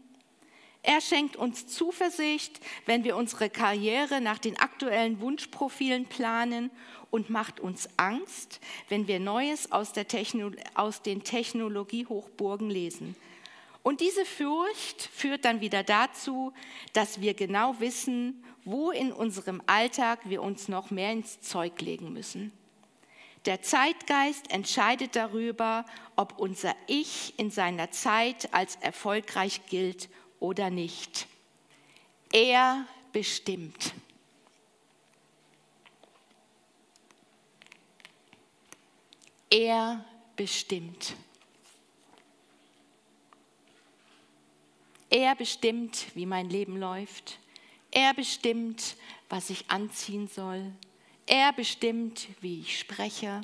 Er 0.84 1.00
schenkt 1.00 1.36
uns 1.36 1.68
Zuversicht, 1.68 2.60
wenn 2.86 3.04
wir 3.04 3.16
unsere 3.16 3.48
Karriere 3.50 4.20
nach 4.20 4.38
den 4.38 4.58
aktuellen 4.58 5.20
Wunschprofilen 5.20 6.06
planen 6.06 6.70
und 7.10 7.30
macht 7.30 7.60
uns 7.60 7.88
Angst, 7.96 8.58
wenn 8.88 9.06
wir 9.06 9.20
Neues 9.20 9.70
aus, 9.70 9.92
Techno 9.92 10.50
aus 10.74 11.02
den 11.02 11.22
Technologiehochburgen 11.22 12.68
lesen. 12.68 13.14
Und 13.84 14.00
diese 14.00 14.24
Furcht 14.24 15.08
führt 15.12 15.44
dann 15.44 15.60
wieder 15.60 15.84
dazu, 15.84 16.52
dass 16.92 17.20
wir 17.20 17.34
genau 17.34 17.78
wissen, 17.78 18.42
wo 18.64 18.90
in 18.90 19.12
unserem 19.12 19.62
Alltag 19.66 20.20
wir 20.24 20.42
uns 20.42 20.68
noch 20.68 20.90
mehr 20.90 21.12
ins 21.12 21.40
Zeug 21.40 21.80
legen 21.80 22.12
müssen. 22.12 22.52
Der 23.44 23.60
Zeitgeist 23.60 24.52
entscheidet 24.52 25.16
darüber, 25.16 25.84
ob 26.14 26.38
unser 26.38 26.76
Ich 26.86 27.34
in 27.38 27.50
seiner 27.50 27.90
Zeit 27.90 28.54
als 28.54 28.76
erfolgreich 28.76 29.66
gilt 29.66 30.08
oder 30.42 30.70
nicht. 30.70 31.28
Er 32.32 32.84
bestimmt. 33.12 33.94
Er 39.48 40.04
bestimmt. 40.34 41.14
Er 45.10 45.36
bestimmt, 45.36 46.06
wie 46.14 46.26
mein 46.26 46.50
Leben 46.50 46.76
läuft. 46.76 47.38
Er 47.92 48.12
bestimmt, 48.12 48.96
was 49.28 49.48
ich 49.48 49.70
anziehen 49.70 50.26
soll. 50.26 50.72
Er 51.26 51.52
bestimmt, 51.52 52.26
wie 52.40 52.62
ich 52.62 52.80
spreche. 52.80 53.42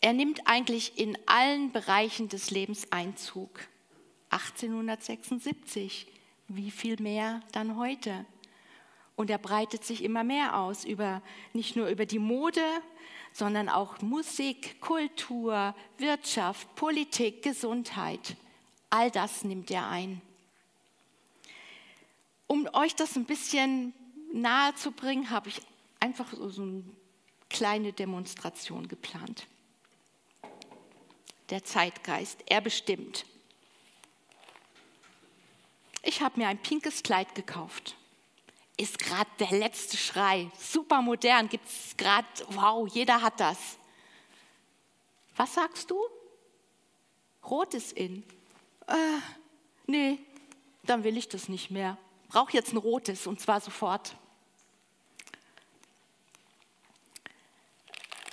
Er 0.00 0.12
nimmt 0.12 0.40
eigentlich 0.48 0.98
in 0.98 1.16
allen 1.26 1.70
Bereichen 1.70 2.28
des 2.28 2.50
Lebens 2.50 2.90
Einzug. 2.90 3.68
1876, 4.30 6.06
wie 6.48 6.70
viel 6.70 7.00
mehr 7.00 7.40
dann 7.52 7.76
heute? 7.76 8.24
Und 9.16 9.30
er 9.30 9.38
breitet 9.38 9.84
sich 9.84 10.04
immer 10.04 10.24
mehr 10.24 10.58
aus, 10.58 10.84
über, 10.84 11.22
nicht 11.52 11.74
nur 11.74 11.88
über 11.88 12.04
die 12.04 12.18
Mode, 12.18 12.62
sondern 13.32 13.68
auch 13.68 14.00
Musik, 14.02 14.80
Kultur, 14.80 15.74
Wirtschaft, 15.98 16.74
Politik, 16.74 17.42
Gesundheit. 17.42 18.36
All 18.90 19.10
das 19.10 19.44
nimmt 19.44 19.70
er 19.70 19.88
ein. 19.88 20.20
Um 22.46 22.68
euch 22.72 22.94
das 22.94 23.16
ein 23.16 23.24
bisschen 23.24 23.92
nahe 24.32 24.74
zu 24.74 24.92
bringen, 24.92 25.30
habe 25.30 25.48
ich 25.48 25.60
einfach 26.00 26.32
so, 26.32 26.48
so 26.48 26.62
eine 26.62 26.84
kleine 27.48 27.92
Demonstration 27.92 28.86
geplant. 28.86 29.46
Der 31.50 31.64
Zeitgeist, 31.64 32.42
er 32.46 32.60
bestimmt. 32.60 33.24
Ich 36.08 36.20
habe 36.20 36.38
mir 36.38 36.46
ein 36.46 36.58
pinkes 36.58 37.02
Kleid 37.02 37.34
gekauft. 37.34 37.96
Ist 38.76 39.00
gerade 39.00 39.28
der 39.40 39.50
letzte 39.50 39.96
Schrei. 39.96 40.48
Super 40.56 41.02
modern, 41.02 41.48
gibt 41.48 41.66
es 41.66 41.96
gerade, 41.96 42.28
wow, 42.50 42.86
jeder 42.86 43.22
hat 43.22 43.40
das. 43.40 43.58
Was 45.34 45.54
sagst 45.54 45.90
du? 45.90 45.98
Rot 47.44 47.74
ist 47.74 47.92
in. 47.92 48.22
Äh, 48.86 48.94
nee, 49.88 50.20
dann 50.84 51.02
will 51.02 51.16
ich 51.16 51.28
das 51.28 51.48
nicht 51.48 51.72
mehr. 51.72 51.98
Brauche 52.28 52.52
jetzt 52.52 52.72
ein 52.72 52.76
rotes 52.76 53.26
und 53.26 53.40
zwar 53.40 53.60
sofort. 53.60 54.14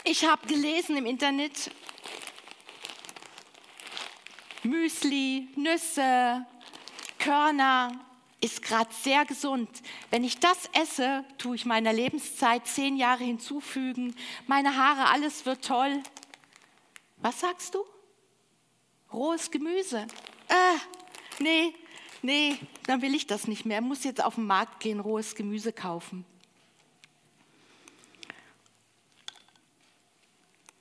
Ich 0.03 0.25
habe 0.25 0.45
gelesen 0.45 0.95
im 0.95 1.07
Internet, 1.07 1.71
Müsli, 4.61 5.47
Nüsse, 5.55 6.45
Körner 7.23 7.97
ist 8.41 8.61
gerade 8.61 8.93
sehr 8.93 9.23
gesund. 9.23 9.69
Wenn 10.09 10.25
ich 10.25 10.39
das 10.39 10.69
esse, 10.73 11.23
tue 11.37 11.55
ich 11.55 11.65
meiner 11.65 11.93
Lebenszeit 11.93 12.67
zehn 12.67 12.97
Jahre 12.97 13.23
hinzufügen. 13.23 14.13
Meine 14.45 14.75
Haare, 14.75 15.09
alles 15.09 15.45
wird 15.45 15.63
toll. 15.63 16.03
Was 17.17 17.39
sagst 17.39 17.75
du? 17.75 17.85
Rohes 19.13 19.49
Gemüse. 19.51 20.05
Äh, 20.49 21.41
nee, 21.41 21.73
nee, 22.21 22.57
dann 22.87 23.01
will 23.01 23.15
ich 23.15 23.25
das 23.25 23.47
nicht 23.47 23.63
mehr. 23.63 23.79
Ich 23.79 23.85
muss 23.85 24.03
jetzt 24.03 24.21
auf 24.21 24.35
den 24.35 24.45
Markt 24.45 24.81
gehen, 24.81 24.99
rohes 24.99 25.33
Gemüse 25.35 25.71
kaufen. 25.71 26.25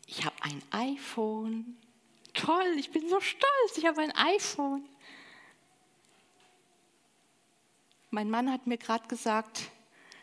Ich 0.08 0.24
habe 0.24 0.34
ein 0.40 0.60
iPhone. 0.72 1.76
Toll, 2.34 2.74
ich 2.78 2.90
bin 2.90 3.08
so 3.08 3.20
stolz, 3.20 3.76
ich 3.76 3.86
habe 3.86 4.00
ein 4.00 4.10
iPhone. 4.16 4.84
Mein 8.14 8.28
Mann 8.28 8.52
hat 8.52 8.66
mir 8.66 8.76
gerade 8.76 9.08
gesagt, 9.08 9.70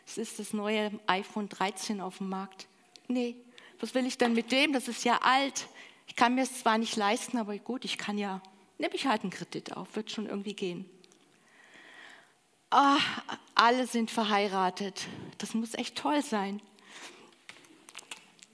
es 0.06 0.16
ist 0.16 0.38
das 0.38 0.52
neue 0.52 0.92
iPhone 1.08 1.48
13 1.48 2.00
auf 2.00 2.18
dem 2.18 2.28
Markt. 2.28 2.68
Nee, 3.08 3.34
was 3.80 3.96
will 3.96 4.06
ich 4.06 4.16
denn 4.16 4.32
mit 4.32 4.52
dem? 4.52 4.72
Das 4.72 4.86
ist 4.86 5.04
ja 5.04 5.18
alt. 5.22 5.66
Ich 6.06 6.14
kann 6.14 6.36
mir 6.36 6.42
es 6.42 6.60
zwar 6.60 6.78
nicht 6.78 6.94
leisten, 6.94 7.36
aber 7.36 7.58
gut, 7.58 7.84
ich 7.84 7.98
kann 7.98 8.16
ja, 8.16 8.40
nehme 8.78 8.94
ich 8.94 9.08
halt 9.08 9.22
einen 9.22 9.32
Kredit 9.32 9.76
auf, 9.76 9.96
wird 9.96 10.12
schon 10.12 10.26
irgendwie 10.26 10.54
gehen. 10.54 10.88
Oh, 12.70 12.98
alle 13.56 13.88
sind 13.88 14.12
verheiratet. 14.12 15.08
Das 15.38 15.54
muss 15.54 15.74
echt 15.74 15.96
toll 15.98 16.22
sein. 16.22 16.62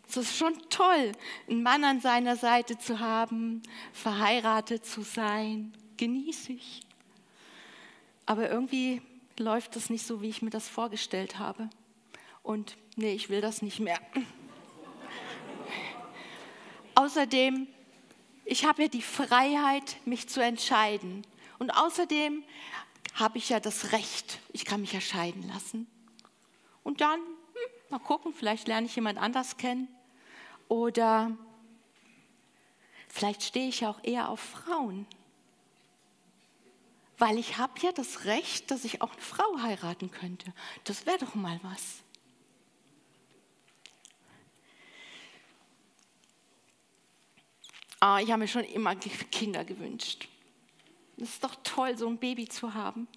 Es 0.09 0.17
ist 0.17 0.39
schon 0.39 0.55
toll, 0.71 1.13
einen 1.47 1.63
Mann 1.63 1.85
an 1.85 2.01
seiner 2.01 2.37
Seite 2.37 2.79
zu 2.79 3.01
haben, 3.01 3.63
verheiratet 3.93 4.87
zu 4.87 5.03
sein. 5.03 5.75
Genieße 5.99 6.55
ich. 6.55 6.81
Aber 8.25 8.49
irgendwie 8.49 9.03
läuft 9.39 9.77
das 9.77 9.91
nicht 9.91 10.07
so, 10.07 10.23
wie 10.23 10.29
ich 10.29 10.43
mir 10.43 10.51
das 10.51 10.69
vorgestellt 10.69 11.39
habe. 11.39 11.69
Und 12.43 12.77
nee, 12.97 13.13
ich 13.13 13.29
will 13.29 13.41
das 13.41 13.63
nicht 13.63 13.81
mehr. 13.81 13.99
Außerdem, 16.95 17.67
ich 18.45 18.65
habe 18.65 18.83
ja 18.83 18.89
die 18.89 19.03
Freiheit, 19.03 19.97
mich 20.07 20.29
zu 20.29 20.43
entscheiden. 20.43 21.27
Und 21.59 21.71
außerdem 21.71 22.45
habe 23.15 23.39
ich 23.39 23.49
ja 23.49 23.61
das 23.61 23.93
Recht, 23.93 24.41
ich 24.53 24.65
kann 24.65 24.81
mich 24.81 24.95
erscheiden 24.95 25.49
lassen. 25.49 25.87
Und 26.83 27.01
dann, 27.01 27.19
hm, 27.19 27.91
mal 27.91 27.99
gucken, 27.99 28.33
vielleicht 28.33 28.69
lerne 28.69 28.87
ich 28.87 28.95
jemand 28.95 29.19
anders 29.19 29.57
kennen. 29.57 29.89
Oder 30.69 31.37
vielleicht 33.09 33.43
stehe 33.43 33.69
ich 33.69 33.81
ja 33.81 33.91
auch 33.91 34.03
eher 34.03 34.29
auf 34.29 34.41
Frauen. 34.41 35.07
Weil 37.19 37.39
ich 37.39 37.57
habe 37.57 37.73
ja 37.81 37.93
das 37.93 38.25
Recht, 38.25 38.71
dass 38.71 38.85
ich 38.85 39.01
auch 39.01 39.13
eine 39.13 39.23
Frau 39.23 39.63
heiraten 39.63 40.11
könnte. 40.11 40.53
Das 40.85 41.07
wäre 41.07 41.19
doch 41.19 41.35
mal 41.35 41.59
was. 41.63 42.03
Ah, 48.01 48.21
ich 48.21 48.31
habe 48.31 48.41
mir 48.41 48.49
schon 48.49 48.65
immer 48.65 48.95
Kinder 48.95 49.65
gewünscht. 49.65 50.29
Es 51.17 51.31
ist 51.31 51.45
doch 51.45 51.57
toll, 51.65 51.97
so 51.97 52.07
ein 52.07 52.19
Baby 52.19 52.47
zu 52.47 52.75
haben, 52.75 53.09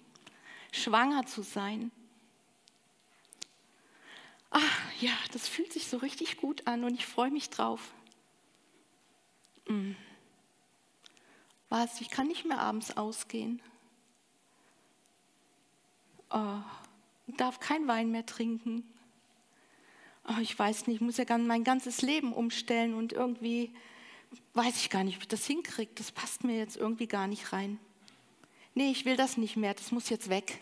schwanger 0.72 1.26
zu 1.26 1.42
sein. 1.42 1.90
Ah, 4.50 4.60
ja, 5.00 5.12
das 5.32 5.46
fühlt 5.46 5.72
sich 5.72 5.86
so 5.86 5.98
richtig 5.98 6.38
gut 6.38 6.66
an 6.66 6.82
und 6.84 6.94
ich 6.94 7.06
freue 7.06 7.30
mich 7.30 7.50
drauf. 7.50 7.92
Hm. 9.66 9.94
Was, 11.68 12.00
ich 12.00 12.10
kann 12.10 12.26
nicht 12.26 12.46
mehr 12.46 12.60
abends 12.60 12.96
ausgehen. 12.96 13.62
Oh, 16.30 16.58
darf 17.36 17.60
kein 17.60 17.86
Wein 17.88 18.10
mehr 18.10 18.26
trinken. 18.26 18.84
Oh, 20.28 20.40
ich 20.40 20.56
weiß 20.56 20.86
nicht, 20.86 20.96
ich 20.96 21.00
muss 21.00 21.16
ja 21.16 21.38
mein 21.38 21.64
ganzes 21.64 22.02
Leben 22.02 22.32
umstellen 22.32 22.94
und 22.94 23.12
irgendwie 23.12 23.74
weiß 24.54 24.76
ich 24.76 24.90
gar 24.90 25.04
nicht, 25.04 25.16
ob 25.16 25.22
ich 25.22 25.28
das 25.28 25.46
hinkriege. 25.46 25.90
Das 25.94 26.12
passt 26.12 26.44
mir 26.44 26.56
jetzt 26.56 26.76
irgendwie 26.76 27.06
gar 27.06 27.26
nicht 27.26 27.52
rein. 27.52 27.78
Nee, 28.74 28.90
ich 28.90 29.04
will 29.04 29.16
das 29.16 29.36
nicht 29.36 29.56
mehr, 29.56 29.74
das 29.74 29.90
muss 29.90 30.08
jetzt 30.08 30.28
weg. 30.28 30.58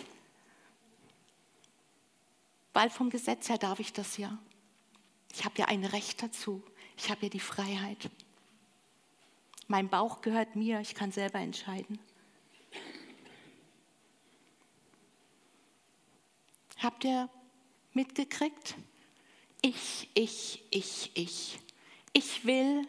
Weil 2.73 2.91
vom 2.91 3.11
Gesetz 3.11 3.49
her 3.49 3.59
darf 3.59 3.81
ich 3.81 3.93
das 3.93 4.17
ja. 4.17 4.39
Ich 5.35 5.45
habe 5.45 5.59
ja 5.59 5.67
ein 5.67 5.85
Recht 5.85 6.23
dazu. 6.23 6.63
Ich 6.97 7.11
habe 7.11 7.25
ja 7.25 7.29
die 7.29 7.41
Freiheit. 7.41 8.11
Mein 9.67 9.89
Bauch 9.89 10.23
gehört 10.23 10.57
mir, 10.57 10.81
ich 10.81 10.95
kann 10.95 11.13
selber 11.13 11.41
entscheiden. 11.41 11.99
Habt 16.79 17.05
ihr 17.05 17.29
mitgekriegt? 17.93 18.77
Ich, 19.63 20.09
ich, 20.15 20.63
ich, 20.71 21.11
ich. 21.15 21.59
Ich 22.13 22.45
will, 22.45 22.87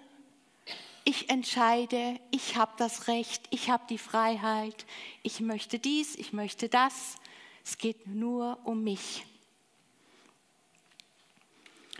ich 1.03 1.31
entscheide, 1.31 2.19
ich 2.29 2.55
habe 2.55 2.71
das 2.77 3.07
Recht, 3.07 3.47
ich 3.49 3.71
habe 3.71 3.83
die 3.89 3.97
Freiheit, 3.97 4.85
ich 5.23 5.39
möchte 5.39 5.79
dies, 5.79 6.15
ich 6.15 6.33
möchte 6.33 6.69
das. 6.69 7.15
Es 7.65 7.79
geht 7.79 8.05
nur 8.05 8.59
um 8.63 8.83
mich. 8.83 9.25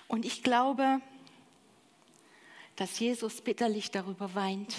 Und 0.08 0.26
ich 0.26 0.44
glaube, 0.44 1.02
dass 2.76 3.00
Jesus 3.00 3.42
bitterlich 3.42 3.90
darüber 3.90 4.36
weint. 4.36 4.76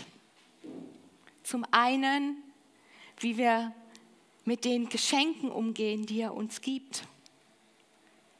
Zum 1.42 1.66
einen, 1.72 2.40
wie 3.18 3.36
wir 3.36 3.74
mit 4.44 4.64
den 4.64 4.88
Geschenken 4.88 5.50
umgehen, 5.50 6.06
die 6.06 6.20
er 6.20 6.34
uns 6.34 6.60
gibt. 6.60 7.04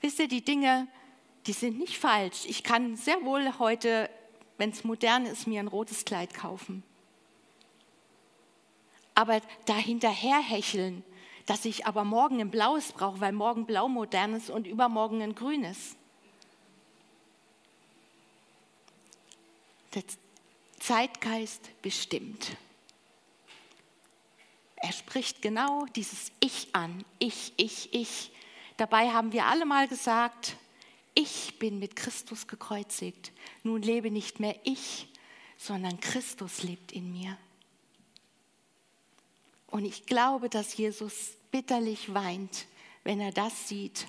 Wisst 0.01 0.19
ihr, 0.19 0.29
die 0.29 0.45
Dinge, 0.45 0.89
die 1.47 1.53
sind 1.53 1.79
nicht 1.79 1.99
falsch. 1.99 2.45
Ich 2.47 2.63
kann 2.63 2.97
sehr 2.97 3.23
wohl 3.25 3.59
heute, 3.59 4.11
wenn 4.59 4.71
es 4.71 4.85
modern 4.85 5.27
ist, 5.27 5.47
mir 5.47 5.61
ein 5.61 5.69
rotes 5.69 6.05
Kleid 6.05 6.35
kaufen. 6.35 6.83
Aber 9.15 9.41
dahinterher 9.67 10.41
hecheln, 10.41 11.05
dass 11.47 11.65
ich 11.65 11.87
aber 11.87 12.05
morgen 12.05 12.41
ein 12.41 12.51
blaues 12.51 12.93
brauche, 12.93 13.21
weil 13.21 13.33
morgen 13.33 13.67
blau 13.67 13.89
modern 13.89 14.35
ist 14.35 14.51
und 14.51 14.67
übermorgen 14.67 15.21
ein 15.21 15.35
grünes. 15.35 15.97
Der 19.95 20.05
Zeitgeist 20.79 21.71
bestimmt. 21.83 22.57
Er 24.81 24.93
spricht 24.93 25.43
genau 25.43 25.87
dieses 25.95 26.33
Ich 26.41 26.69
an. 26.75 27.05
Ich, 27.19 27.53
ich, 27.57 27.93
ich. 27.93 28.33
Dabei 28.77 29.11
haben 29.11 29.33
wir 29.33 29.45
alle 29.47 29.67
mal 29.67 29.87
gesagt, 29.89 30.57
ich 31.15 31.59
bin 31.59 31.79
mit 31.79 31.97
Christus 31.97 32.47
gekreuzigt. 32.47 33.33
Nun 33.63 33.83
lebe 33.83 34.11
nicht 34.11 34.41
mehr 34.41 34.57
ich, 34.65 35.09
sondern 35.59 36.01
Christus 36.01 36.63
lebt 36.63 36.93
in 36.93 37.13
mir. 37.13 37.37
Und 39.67 39.85
ich 39.85 40.07
glaube, 40.07 40.49
dass 40.49 40.77
Jesus 40.77 41.35
bitterlich 41.51 42.13
weint, 42.15 42.67
wenn 43.05 43.21
er 43.21 43.33
das 43.33 43.69
sieht. 43.69 44.07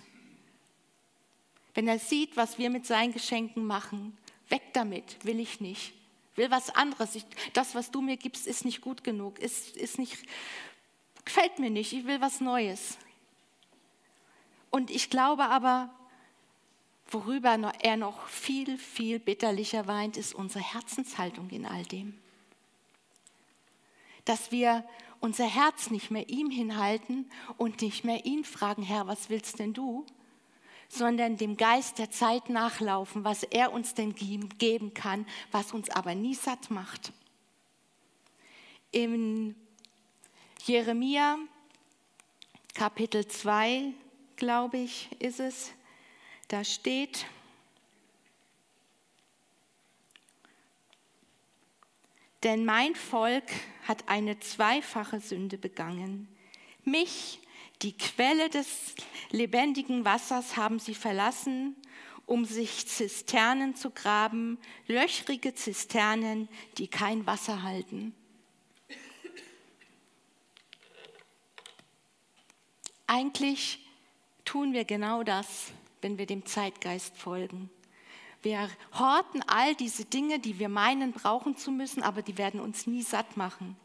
Wenn 1.73 1.87
er 1.87 1.99
sieht, 1.99 2.37
was 2.37 2.57
wir 2.57 2.69
mit 2.69 2.85
seinen 2.85 3.13
Geschenken 3.13 3.65
machen, 3.65 4.17
Weg 4.51 4.73
damit, 4.73 5.23
will 5.23 5.39
ich 5.39 5.61
nicht. 5.61 5.93
Will 6.35 6.49
was 6.49 6.69
anderes. 6.69 7.15
Ich, 7.15 7.25
das, 7.53 7.75
was 7.75 7.91
du 7.91 8.01
mir 8.01 8.17
gibst, 8.17 8.47
ist 8.47 8.65
nicht 8.65 8.81
gut 8.81 9.03
genug, 9.03 9.39
ist, 9.39 9.75
ist 9.75 9.99
nicht, 9.99 10.17
gefällt 11.25 11.59
mir 11.59 11.69
nicht. 11.69 11.93
Ich 11.93 12.05
will 12.05 12.21
was 12.21 12.39
Neues. 12.41 12.97
Und 14.69 14.89
ich 14.89 15.09
glaube 15.09 15.45
aber, 15.45 15.93
worüber 17.09 17.73
er 17.81 17.97
noch 17.97 18.27
viel, 18.27 18.77
viel 18.77 19.19
bitterlicher 19.19 19.87
weint, 19.87 20.15
ist 20.15 20.33
unsere 20.33 20.63
Herzenshaltung 20.63 21.49
in 21.49 21.65
all 21.65 21.83
dem. 21.83 22.17
Dass 24.23 24.51
wir 24.51 24.85
unser 25.19 25.45
Herz 25.45 25.91
nicht 25.91 26.09
mehr 26.09 26.29
ihm 26.29 26.49
hinhalten 26.49 27.29
und 27.57 27.81
nicht 27.81 28.05
mehr 28.05 28.25
ihn 28.25 28.45
fragen, 28.45 28.83
Herr, 28.83 29.07
was 29.07 29.29
willst 29.29 29.59
denn 29.59 29.73
du? 29.73 30.05
Sondern 30.91 31.37
dem 31.37 31.55
Geist 31.55 31.99
der 31.99 32.11
Zeit 32.11 32.49
nachlaufen, 32.49 33.23
was 33.23 33.43
er 33.43 33.71
uns 33.71 33.93
denn 33.93 34.13
geben 34.13 34.93
kann, 34.93 35.25
was 35.51 35.71
uns 35.71 35.89
aber 35.89 36.15
nie 36.15 36.35
satt 36.35 36.69
macht. 36.69 37.13
In 38.91 39.55
Jeremia 40.65 41.37
Kapitel 42.73 43.25
2, 43.25 43.93
glaube 44.35 44.79
ich, 44.79 45.09
ist 45.19 45.39
es, 45.39 45.71
da 46.49 46.63
steht, 46.63 47.25
Denn 52.43 52.65
mein 52.65 52.95
Volk 52.95 53.43
hat 53.87 54.09
eine 54.09 54.39
zweifache 54.39 55.19
Sünde 55.19 55.59
begangen. 55.59 56.27
Mich, 56.83 57.39
die 57.81 57.97
Quelle 57.97 58.49
des 58.49 58.95
lebendigen 59.31 60.05
Wassers, 60.05 60.57
haben 60.57 60.79
sie 60.79 60.95
verlassen, 60.95 61.75
um 62.25 62.45
sich 62.45 62.87
Zisternen 62.87 63.75
zu 63.75 63.89
graben, 63.89 64.57
löchrige 64.87 65.53
Zisternen, 65.53 66.47
die 66.77 66.87
kein 66.87 67.25
Wasser 67.25 67.63
halten. 67.63 68.13
Eigentlich 73.07 73.79
tun 74.45 74.71
wir 74.71 74.85
genau 74.85 75.23
das, 75.23 75.71
wenn 76.01 76.17
wir 76.17 76.25
dem 76.25 76.45
Zeitgeist 76.45 77.17
folgen. 77.17 77.69
Wir 78.41 78.69
horten 78.97 79.43
all 79.47 79.75
diese 79.75 80.05
Dinge, 80.05 80.39
die 80.39 80.59
wir 80.59 80.69
meinen 80.69 81.11
brauchen 81.11 81.57
zu 81.57 81.71
müssen, 81.71 82.01
aber 82.01 82.21
die 82.21 82.37
werden 82.37 82.59
uns 82.59 82.87
nie 82.87 83.01
satt 83.03 83.35
machen. 83.37 83.75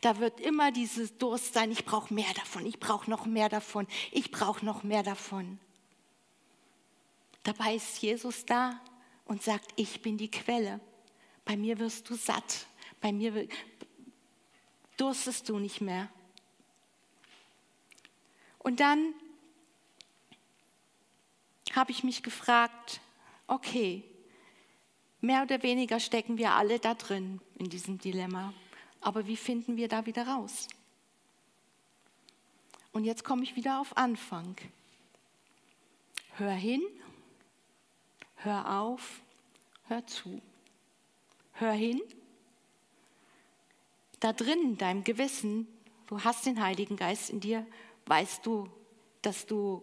Da 0.00 0.18
wird 0.18 0.40
immer 0.40 0.72
dieses 0.72 1.16
Durst 1.18 1.54
sein, 1.54 1.70
ich 1.70 1.84
brauche 1.84 2.12
mehr 2.12 2.32
davon, 2.34 2.66
ich 2.66 2.78
brauche 2.78 3.10
noch 3.10 3.26
mehr 3.26 3.48
davon, 3.48 3.86
ich 4.12 4.30
brauche 4.30 4.64
noch 4.64 4.82
mehr 4.82 5.02
davon. 5.02 5.58
Dabei 7.42 7.74
ist 7.74 8.00
Jesus 8.02 8.44
da 8.46 8.80
und 9.24 9.42
sagt, 9.42 9.72
ich 9.76 10.02
bin 10.02 10.16
die 10.16 10.30
Quelle. 10.30 10.80
Bei 11.44 11.56
mir 11.56 11.78
wirst 11.78 12.08
du 12.08 12.14
satt, 12.14 12.66
bei 13.00 13.12
mir 13.12 13.48
durstest 14.96 15.48
du 15.48 15.58
nicht 15.58 15.80
mehr. 15.80 16.08
Und 18.58 18.80
dann 18.80 19.14
habe 21.72 21.90
ich 21.90 22.02
mich 22.02 22.22
gefragt, 22.22 23.00
okay, 23.46 24.02
mehr 25.20 25.42
oder 25.42 25.62
weniger 25.62 26.00
stecken 26.00 26.38
wir 26.38 26.52
alle 26.52 26.78
da 26.78 26.94
drin 26.94 27.40
in 27.58 27.68
diesem 27.68 27.98
Dilemma. 27.98 28.54
Aber 29.04 29.26
wie 29.26 29.36
finden 29.36 29.76
wir 29.76 29.86
da 29.86 30.06
wieder 30.06 30.26
raus? 30.26 30.66
Und 32.92 33.04
jetzt 33.04 33.22
komme 33.22 33.42
ich 33.42 33.54
wieder 33.54 33.78
auf 33.82 33.98
Anfang. 33.98 34.56
Hör 36.36 36.52
hin, 36.52 36.80
hör 38.36 38.80
auf, 38.80 39.20
hör 39.88 40.06
zu. 40.06 40.40
Hör 41.52 41.72
hin. 41.72 42.00
Da 44.20 44.32
drin 44.32 44.62
in 44.62 44.78
deinem 44.78 45.04
Gewissen, 45.04 45.68
du 46.06 46.24
hast 46.24 46.46
den 46.46 46.62
Heiligen 46.62 46.96
Geist 46.96 47.28
in 47.28 47.40
dir, 47.40 47.66
weißt 48.06 48.46
du, 48.46 48.70
dass 49.20 49.44
du 49.44 49.82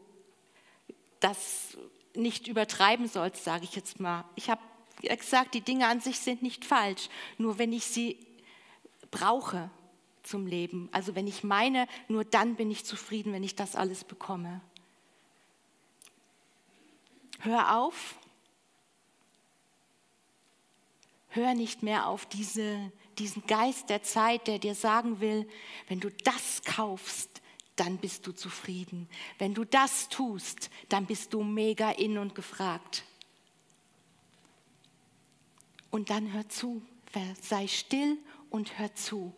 das 1.19 1.77
nicht 2.15 2.47
übertreiben 2.47 3.07
sollst, 3.07 3.43
sage 3.43 3.65
ich 3.65 3.75
jetzt 3.75 3.99
mal. 3.99 4.25
Ich 4.33 4.49
habe 4.49 4.61
gesagt, 4.99 5.53
die 5.53 5.61
Dinge 5.61 5.85
an 5.85 5.99
sich 6.01 6.17
sind 6.17 6.41
nicht 6.41 6.65
falsch, 6.65 7.07
nur 7.37 7.59
wenn 7.59 7.71
ich 7.71 7.85
sie 7.85 8.17
brauche 9.11 9.69
zum 10.23 10.47
Leben, 10.47 10.89
also 10.91 11.15
wenn 11.15 11.27
ich 11.27 11.43
meine, 11.43 11.87
nur 12.07 12.23
dann 12.23 12.55
bin 12.55 12.71
ich 12.71 12.85
zufrieden, 12.85 13.33
wenn 13.33 13.43
ich 13.43 13.55
das 13.55 13.75
alles 13.75 14.03
bekomme. 14.03 14.61
Hör 17.39 17.77
auf, 17.77 18.15
hör 21.29 21.53
nicht 21.53 21.81
mehr 21.81 22.07
auf 22.07 22.25
diese, 22.25 22.91
diesen 23.17 23.45
Geist 23.47 23.89
der 23.89 24.03
Zeit, 24.03 24.47
der 24.47 24.59
dir 24.59 24.75
sagen 24.75 25.19
will, 25.19 25.49
wenn 25.87 25.99
du 25.99 26.11
das 26.23 26.61
kaufst, 26.63 27.41
dann 27.75 27.97
bist 27.97 28.27
du 28.27 28.31
zufrieden. 28.31 29.09
Wenn 29.39 29.53
du 29.55 29.63
das 29.63 30.07
tust, 30.09 30.69
dann 30.89 31.07
bist 31.07 31.33
du 31.33 31.41
mega 31.43 31.89
in 31.89 32.17
und 32.17 32.35
gefragt. 32.35 33.03
Und 35.89 36.09
dann 36.09 36.31
hör 36.31 36.47
zu, 36.47 36.81
sei 37.41 37.67
still 37.67 38.17
und 38.51 38.77
hör 38.77 38.93
zu. 38.93 39.33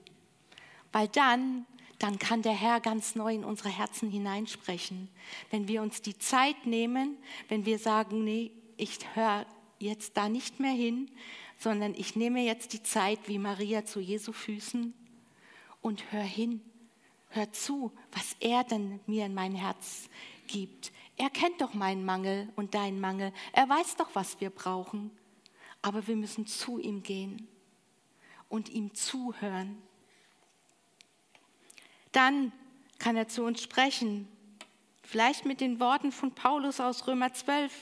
Weil 0.92 1.08
dann, 1.08 1.66
dann 2.00 2.20
kann 2.20 2.42
der 2.42 2.52
Herr 2.52 2.82
ganz 2.82 3.16
neu 3.16 3.34
in 3.34 3.46
unsere 3.46 3.70
Herzen 3.70 4.12
hineinsprechen. 4.12 5.08
Wenn 5.50 5.70
wir 5.70 5.82
uns 5.82 6.02
die 6.02 6.18
Zeit 6.18 6.66
nehmen, 6.66 7.18
wenn 7.48 7.66
wir 7.66 7.80
sagen, 7.80 8.26
nee, 8.26 8.52
ich 8.76 9.00
höre 9.16 9.46
jetzt 9.80 10.18
da 10.18 10.28
nicht 10.28 10.60
mehr 10.60 10.74
hin, 10.74 11.10
sondern 11.58 11.94
ich 11.94 12.18
nehme 12.18 12.42
jetzt 12.42 12.74
die 12.74 12.84
Zeit 12.84 13.20
wie 13.28 13.40
Maria 13.40 13.86
zu 13.86 14.02
Jesu 14.02 14.34
Füßen 14.34 14.94
und 15.82 16.12
hör 16.12 16.24
hin 16.24 16.62
hör 17.34 17.52
zu, 17.52 17.92
was 18.12 18.36
er 18.40 18.64
denn 18.64 19.00
mir 19.06 19.26
in 19.26 19.34
mein 19.34 19.56
Herz 19.56 20.10
gibt. 20.48 20.92
Er 21.18 21.30
kennt 21.30 21.62
doch 21.62 21.74
meinen 21.74 22.06
Mangel 22.06 22.50
und 22.56 22.74
deinen 22.74 23.00
Mangel. 23.00 23.34
Er 23.52 23.68
weiß 23.68 23.98
doch, 23.98 24.10
was 24.14 24.40
wir 24.40 24.50
brauchen. 24.50 25.12
Aber 25.82 26.08
wir 26.08 26.16
müssen 26.16 26.48
zu 26.48 26.80
ihm 26.80 27.04
gehen 27.04 27.48
und 28.54 28.70
ihm 28.70 28.94
zuhören. 28.94 29.82
Dann 32.12 32.52
kann 33.00 33.18
er 33.18 33.28
zu 33.28 33.44
uns 33.44 33.64
sprechen, 33.64 34.28
vielleicht 35.02 35.46
mit 35.46 35.60
den 35.60 35.80
Worten 35.80 36.12
von 36.12 36.36
Paulus 36.36 36.80
aus 36.80 37.08
Römer 37.08 37.34
12, 37.34 37.74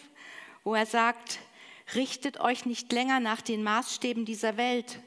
wo 0.64 0.74
er 0.74 0.86
sagt, 0.86 1.40
richtet 1.94 2.40
euch 2.40 2.66
nicht 2.66 2.90
länger 2.94 3.20
nach 3.20 3.42
den 3.42 3.64
Maßstäben 3.64 4.24
dieser 4.24 4.56
Welt, 4.56 5.02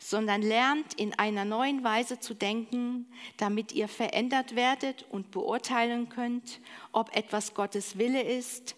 sondern 0.00 0.42
lernt 0.42 0.94
in 0.94 1.16
einer 1.16 1.44
neuen 1.44 1.84
Weise 1.84 2.18
zu 2.18 2.34
denken, 2.34 3.06
damit 3.36 3.70
ihr 3.70 3.86
verändert 3.86 4.56
werdet 4.56 5.06
und 5.10 5.30
beurteilen 5.30 6.08
könnt, 6.08 6.58
ob 6.90 7.14
etwas 7.14 7.54
Gottes 7.54 7.98
Wille 7.98 8.22
ist, 8.22 8.74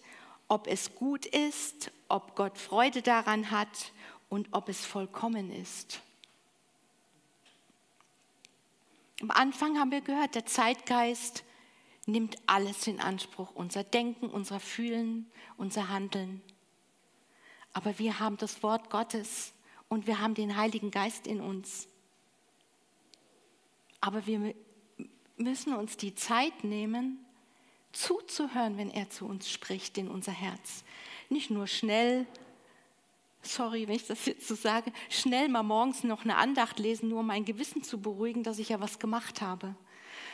ob 0.47 0.67
es 0.67 0.93
gut 0.93 1.25
ist, 1.25 1.91
ob 2.09 2.35
Gott 2.35 2.59
Freude 2.59 3.01
daran 3.01 3.49
hat 3.49 3.91
und 4.29 4.49
ob 4.51 4.69
es 4.69 4.85
vollkommen 4.85 5.51
ist. 5.51 6.03
Am 9.21 9.31
Anfang 9.31 9.79
haben 9.79 9.91
wir 9.91 10.01
gehört, 10.01 10.35
der 10.35 10.45
Zeitgeist 10.45 11.43
nimmt 12.05 12.37
alles 12.45 12.87
in 12.87 12.99
Anspruch, 12.99 13.51
unser 13.53 13.83
Denken, 13.83 14.29
unser 14.29 14.59
Fühlen, 14.59 15.29
unser 15.57 15.89
Handeln. 15.89 16.41
Aber 17.73 17.97
wir 17.99 18.19
haben 18.19 18.37
das 18.37 18.63
Wort 18.63 18.89
Gottes 18.89 19.53
und 19.89 20.07
wir 20.07 20.19
haben 20.19 20.33
den 20.33 20.55
Heiligen 20.55 20.91
Geist 20.91 21.27
in 21.27 21.41
uns. 21.41 21.87
Aber 24.01 24.25
wir 24.25 24.53
müssen 25.37 25.73
uns 25.73 25.97
die 25.97 26.15
Zeit 26.15 26.63
nehmen, 26.63 27.25
zuzuhören, 27.91 28.77
wenn 28.77 28.91
er 28.91 29.09
zu 29.09 29.25
uns 29.25 29.49
spricht 29.49 29.97
in 29.97 30.07
unser 30.07 30.31
Herz. 30.31 30.83
Nicht 31.29 31.49
nur 31.49 31.67
schnell, 31.67 32.27
sorry, 33.47 33.87
wenn 33.87 33.95
ich 33.95 34.07
das 34.07 34.25
jetzt 34.25 34.47
so 34.47 34.55
sage, 34.55 34.91
schnell 35.09 35.49
mal 35.49 35.63
morgens 35.63 36.03
noch 36.03 36.23
eine 36.23 36.37
Andacht 36.37 36.79
lesen, 36.79 37.09
nur 37.09 37.19
um 37.19 37.27
mein 37.27 37.45
Gewissen 37.45 37.83
zu 37.83 37.99
beruhigen, 37.99 38.43
dass 38.43 38.59
ich 38.59 38.69
ja 38.69 38.79
was 38.79 38.99
gemacht 38.99 39.41
habe, 39.41 39.75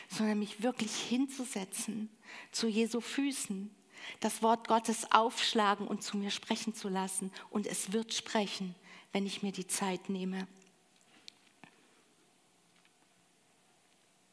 sondern 0.08 0.38
mich 0.38 0.62
wirklich 0.62 0.94
hinzusetzen 0.94 2.10
zu 2.52 2.68
Jesu 2.68 3.00
Füßen, 3.00 3.74
das 4.20 4.42
Wort 4.42 4.68
Gottes 4.68 5.10
aufschlagen 5.12 5.86
und 5.86 6.02
zu 6.02 6.16
mir 6.16 6.30
sprechen 6.30 6.74
zu 6.74 6.88
lassen. 6.88 7.32
Und 7.50 7.66
es 7.66 7.92
wird 7.92 8.12
sprechen 8.12 8.74
wenn 9.14 9.26
ich 9.26 9.44
mir 9.44 9.52
die 9.52 9.66
Zeit 9.68 10.10
nehme. 10.10 10.48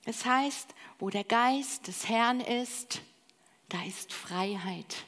Es 0.06 0.26
heißt, 0.26 0.74
wo 0.98 1.12
der 1.12 1.24
Geist 1.24 1.88
des 1.88 2.10
Herrn 2.10 2.42
ist, 2.42 3.02
da 3.70 3.82
ist 3.84 4.12
Freiheit, 4.12 5.06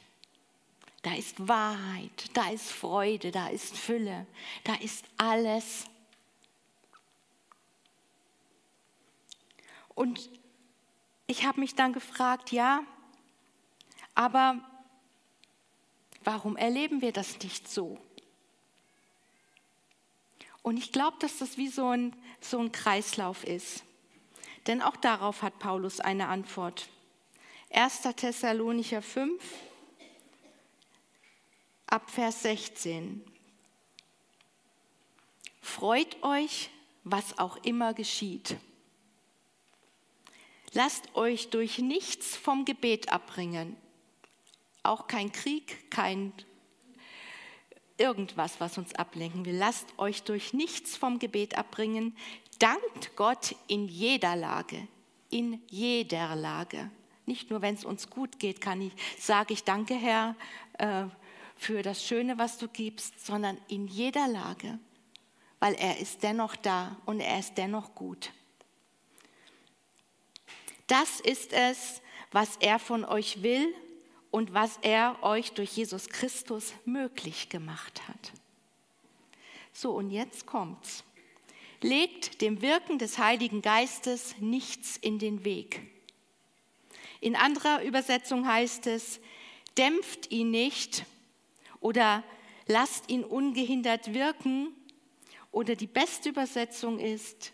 da 1.04 1.12
ist 1.14 1.46
Wahrheit, 1.48 2.30
da 2.32 2.48
ist 2.48 2.72
Freude, 2.72 3.30
da 3.30 3.48
ist 3.48 3.76
Fülle, 3.76 4.26
da 4.64 4.74
ist 4.76 5.04
alles. 5.18 5.84
Und 9.94 10.30
ich 11.26 11.44
habe 11.44 11.60
mich 11.60 11.74
dann 11.74 11.92
gefragt, 11.92 12.52
ja, 12.52 12.82
aber 14.14 14.58
warum 16.24 16.56
erleben 16.56 17.02
wir 17.02 17.12
das 17.12 17.38
nicht 17.40 17.68
so? 17.68 17.98
Und 20.62 20.78
ich 20.78 20.90
glaube, 20.90 21.18
dass 21.20 21.36
das 21.36 21.58
wie 21.58 21.68
so 21.68 21.90
ein, 21.90 22.16
so 22.40 22.58
ein 22.58 22.72
Kreislauf 22.72 23.44
ist. 23.44 23.84
Denn 24.66 24.80
auch 24.80 24.96
darauf 24.96 25.42
hat 25.42 25.58
Paulus 25.58 26.00
eine 26.00 26.28
Antwort. 26.28 26.88
1. 27.68 28.00
Thessalonicher 28.16 29.02
5, 29.02 29.42
ab 31.86 32.10
Vers 32.10 32.42
16. 32.42 33.24
Freut 35.60 36.22
euch, 36.22 36.70
was 37.04 37.38
auch 37.38 37.56
immer 37.58 37.94
geschieht. 37.94 38.56
Lasst 40.72 41.14
euch 41.14 41.50
durch 41.50 41.78
nichts 41.78 42.36
vom 42.36 42.64
Gebet 42.64 43.12
abbringen. 43.12 43.76
Auch 44.82 45.06
kein 45.06 45.30
Krieg, 45.30 45.90
kein 45.90 46.32
irgendwas, 47.96 48.60
was 48.60 48.76
uns 48.78 48.94
ablenken 48.94 49.44
will. 49.44 49.56
Lasst 49.56 49.86
euch 49.98 50.22
durch 50.24 50.52
nichts 50.52 50.96
vom 50.96 51.18
Gebet 51.18 51.56
abbringen. 51.56 52.16
Dankt 52.58 53.16
Gott 53.16 53.54
in 53.68 53.88
jeder 53.88 54.36
Lage, 54.36 54.88
in 55.30 55.62
jeder 55.68 56.34
Lage. 56.34 56.90
Nicht 57.26 57.50
nur, 57.50 57.62
wenn 57.62 57.74
es 57.74 57.84
uns 57.84 58.10
gut 58.10 58.38
geht, 58.38 58.60
kann 58.60 58.80
ich, 58.80 58.92
sage 59.18 59.54
ich 59.54 59.64
danke, 59.64 59.94
Herr, 59.94 60.36
äh, 60.78 61.04
für 61.56 61.82
das 61.82 62.04
Schöne, 62.04 62.38
was 62.38 62.58
du 62.58 62.68
gibst, 62.68 63.24
sondern 63.24 63.58
in 63.68 63.86
jeder 63.86 64.28
Lage. 64.28 64.78
weil 65.64 65.76
er 65.76 65.98
ist 65.98 66.22
dennoch 66.22 66.56
da 66.56 66.94
und 67.06 67.20
er 67.20 67.38
ist 67.38 67.54
dennoch 67.56 67.94
gut. 67.94 68.32
Das 70.88 71.20
ist 71.20 71.54
es, 71.54 72.02
was 72.32 72.58
er 72.60 72.78
von 72.78 73.02
euch 73.02 73.42
will 73.42 73.74
und 74.30 74.52
was 74.52 74.78
er 74.82 75.16
euch 75.22 75.52
durch 75.52 75.74
Jesus 75.74 76.10
Christus 76.10 76.74
möglich 76.84 77.48
gemacht 77.48 78.06
hat. 78.06 78.32
So, 79.72 79.92
und 79.92 80.10
jetzt 80.10 80.44
kommt's. 80.44 81.02
Legt 81.80 82.42
dem 82.42 82.60
Wirken 82.60 82.98
des 82.98 83.16
Heiligen 83.16 83.62
Geistes 83.62 84.34
nichts 84.40 84.98
in 84.98 85.18
den 85.18 85.46
Weg. 85.46 85.80
In 87.22 87.36
anderer 87.36 87.82
Übersetzung 87.82 88.46
heißt 88.46 88.86
es, 88.86 89.18
dämpft 89.78 90.30
ihn 90.30 90.50
nicht 90.50 91.06
oder 91.84 92.24
lasst 92.66 93.10
ihn 93.10 93.22
ungehindert 93.22 94.14
wirken. 94.14 94.74
Oder 95.52 95.76
die 95.76 95.86
beste 95.86 96.30
Übersetzung 96.30 96.98
ist, 96.98 97.52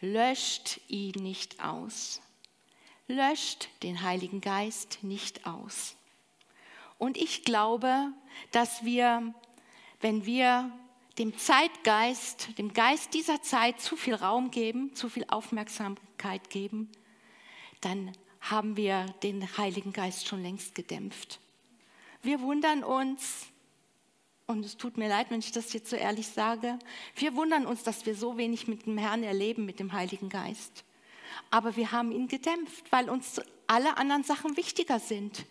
löscht 0.00 0.80
ihn 0.86 1.20
nicht 1.20 1.62
aus. 1.62 2.22
Löscht 3.08 3.68
den 3.82 4.02
Heiligen 4.02 4.40
Geist 4.40 5.00
nicht 5.02 5.46
aus. 5.48 5.96
Und 6.96 7.16
ich 7.16 7.44
glaube, 7.44 8.12
dass 8.52 8.84
wir, 8.84 9.34
wenn 10.00 10.24
wir 10.26 10.70
dem 11.18 11.36
Zeitgeist, 11.36 12.56
dem 12.58 12.72
Geist 12.72 13.12
dieser 13.14 13.42
Zeit 13.42 13.80
zu 13.80 13.96
viel 13.96 14.14
Raum 14.14 14.52
geben, 14.52 14.94
zu 14.94 15.08
viel 15.08 15.24
Aufmerksamkeit 15.26 16.50
geben, 16.50 16.88
dann 17.80 18.12
haben 18.40 18.76
wir 18.76 19.06
den 19.24 19.58
Heiligen 19.58 19.92
Geist 19.92 20.28
schon 20.28 20.40
längst 20.40 20.76
gedämpft. 20.76 21.40
Wir 22.22 22.40
wundern 22.40 22.84
uns, 22.84 23.51
und 24.52 24.64
es 24.64 24.76
tut 24.76 24.96
mir 24.96 25.08
leid, 25.08 25.30
wenn 25.30 25.40
ich 25.40 25.50
das 25.50 25.72
jetzt 25.72 25.90
so 25.90 25.96
ehrlich 25.96 26.28
sage, 26.28 26.78
wir 27.16 27.34
wundern 27.34 27.66
uns, 27.66 27.82
dass 27.82 28.06
wir 28.06 28.14
so 28.14 28.36
wenig 28.36 28.68
mit 28.68 28.86
dem 28.86 28.98
Herrn 28.98 29.24
erleben, 29.24 29.64
mit 29.64 29.80
dem 29.80 29.92
Heiligen 29.92 30.28
Geist. 30.28 30.84
Aber 31.50 31.76
wir 31.76 31.90
haben 31.90 32.12
ihn 32.12 32.28
gedämpft, 32.28 32.92
weil 32.92 33.10
uns 33.10 33.40
alle 33.66 33.96
anderen 33.96 34.22
Sachen 34.22 34.56
wichtiger 34.56 35.00
sind, 35.00 35.44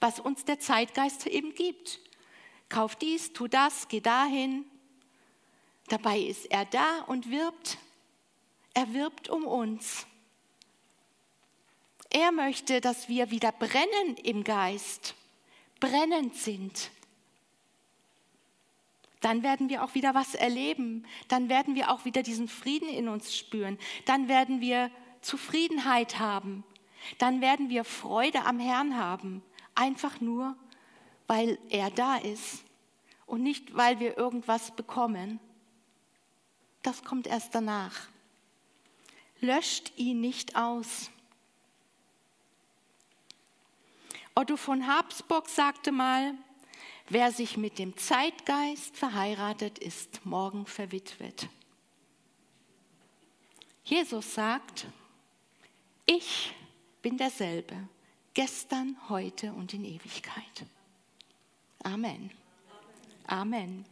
was 0.00 0.20
uns 0.20 0.44
der 0.44 0.60
Zeitgeist 0.60 1.26
eben 1.26 1.54
gibt. 1.54 2.00
Kauf 2.68 2.96
dies, 2.96 3.32
tu 3.32 3.48
das, 3.48 3.88
geh 3.88 4.00
dahin. 4.00 4.64
Dabei 5.88 6.20
ist 6.20 6.50
er 6.50 6.64
da 6.64 7.02
und 7.02 7.30
wirbt. 7.30 7.78
Er 8.74 8.94
wirbt 8.94 9.28
um 9.28 9.44
uns. 9.44 10.06
Er 12.10 12.32
möchte, 12.32 12.80
dass 12.80 13.08
wir 13.08 13.30
wieder 13.30 13.52
brennen 13.52 14.16
im 14.22 14.44
Geist, 14.44 15.14
brennend 15.80 16.36
sind. 16.36 16.90
Dann 19.22 19.42
werden 19.42 19.70
wir 19.70 19.82
auch 19.82 19.94
wieder 19.94 20.14
was 20.14 20.34
erleben. 20.34 21.06
Dann 21.28 21.48
werden 21.48 21.74
wir 21.74 21.90
auch 21.90 22.04
wieder 22.04 22.22
diesen 22.22 22.48
Frieden 22.48 22.88
in 22.88 23.08
uns 23.08 23.34
spüren. 23.34 23.78
Dann 24.04 24.28
werden 24.28 24.60
wir 24.60 24.90
Zufriedenheit 25.22 26.18
haben. 26.18 26.64
Dann 27.18 27.40
werden 27.40 27.70
wir 27.70 27.84
Freude 27.84 28.44
am 28.44 28.58
Herrn 28.58 28.98
haben. 28.98 29.42
Einfach 29.74 30.20
nur, 30.20 30.56
weil 31.26 31.58
er 31.70 31.90
da 31.90 32.16
ist 32.16 32.64
und 33.26 33.42
nicht, 33.42 33.74
weil 33.76 34.00
wir 34.00 34.18
irgendwas 34.18 34.72
bekommen. 34.72 35.40
Das 36.82 37.04
kommt 37.04 37.26
erst 37.26 37.54
danach. 37.54 38.08
Löscht 39.40 39.92
ihn 39.96 40.20
nicht 40.20 40.56
aus. 40.56 41.10
Otto 44.34 44.56
von 44.56 44.86
Habsburg 44.86 45.48
sagte 45.48 45.92
mal, 45.92 46.34
wer 47.12 47.32
sich 47.32 47.56
mit 47.56 47.78
dem 47.78 47.96
Zeitgeist 47.96 48.96
verheiratet, 48.96 49.78
ist 49.78 50.24
morgen 50.24 50.66
verwitwet. 50.66 51.48
Jesus 53.84 54.34
sagt, 54.34 54.86
ich 56.06 56.52
bin 57.02 57.18
derselbe, 57.18 57.76
gestern, 58.34 58.96
heute 59.08 59.52
und 59.52 59.74
in 59.74 59.84
Ewigkeit. 59.84 60.66
Amen. 61.82 62.30
Amen. 63.26 63.84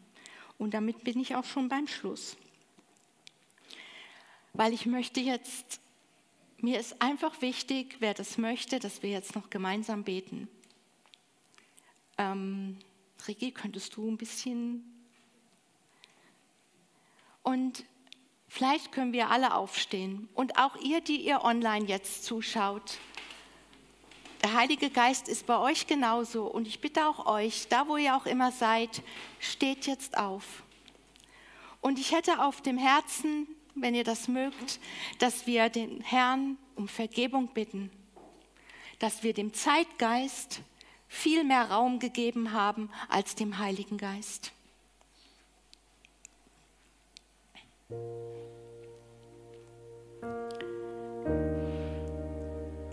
Und 0.59 0.74
damit 0.74 1.04
bin 1.04 1.18
ich 1.20 1.35
auch 1.35 1.44
schon 1.44 1.68
beim 1.68 1.87
Schluss. 1.87 2.37
Weil 4.52 4.72
ich 4.72 4.87
möchte 4.87 5.20
jetzt 5.20 5.80
mir 6.62 6.78
ist 6.78 7.00
einfach 7.00 7.40
wichtig, 7.40 7.96
wer 8.00 8.12
das 8.12 8.37
möchte, 8.37 8.78
dass 8.78 9.02
wir 9.02 9.11
jetzt 9.11 9.35
noch 9.35 9.48
gemeinsam 9.48 10.04
beten. 10.04 10.46
Ähm, 12.18 12.78
Rigi, 13.28 13.52
könntest 13.52 13.96
du 13.96 14.09
ein 14.09 14.16
bisschen... 14.16 14.85
Und 17.42 17.85
vielleicht 18.48 18.92
können 18.92 19.12
wir 19.12 19.30
alle 19.30 19.54
aufstehen. 19.54 20.28
Und 20.35 20.59
auch 20.59 20.76
ihr, 20.76 21.00
die 21.00 21.24
ihr 21.24 21.42
online 21.42 21.87
jetzt 21.87 22.24
zuschaut. 22.24 22.98
Der 24.42 24.54
Heilige 24.54 24.90
Geist 24.90 25.28
ist 25.28 25.46
bei 25.46 25.59
euch 25.59 25.87
genauso. 25.87 26.46
Und 26.46 26.66
ich 26.66 26.80
bitte 26.80 27.06
auch 27.06 27.26
euch, 27.26 27.68
da 27.68 27.88
wo 27.88 27.96
ihr 27.96 28.16
auch 28.16 28.26
immer 28.26 28.52
seid, 28.52 29.02
steht 29.38 29.87
jetzt 29.87 30.16
auf. 30.16 30.62
Und 31.80 31.98
ich 31.98 32.12
hätte 32.12 32.42
auf 32.42 32.61
dem 32.61 32.78
Herzen, 32.78 33.46
wenn 33.74 33.94
ihr 33.94 34.04
das 34.04 34.28
mögt, 34.28 34.80
dass 35.18 35.46
wir 35.46 35.68
den 35.68 36.00
Herrn 36.00 36.59
um 36.76 36.88
Vergebung 36.88 37.48
bitten, 37.48 37.90
dass 38.98 39.22
wir 39.22 39.33
dem 39.33 39.54
Zeitgeist 39.54 40.61
viel 41.10 41.42
mehr 41.42 41.68
Raum 41.70 41.98
gegeben 41.98 42.52
haben 42.52 42.88
als 43.08 43.34
dem 43.34 43.58
Heiligen 43.58 43.98
Geist. 43.98 44.52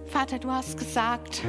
Vater, 0.07 0.39
du 0.39 0.49
hast 0.49 0.79
gesagt, 0.79 1.43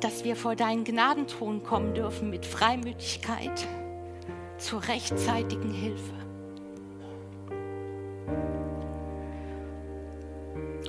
dass 0.00 0.22
wir 0.22 0.36
vor 0.36 0.54
deinen 0.54 0.84
Gnadenthron 0.84 1.62
kommen 1.62 1.94
dürfen 1.94 2.28
mit 2.28 2.44
Freimütigkeit 2.44 3.66
zur 4.58 4.86
rechtzeitigen 4.86 5.72
Hilfe. 5.72 6.12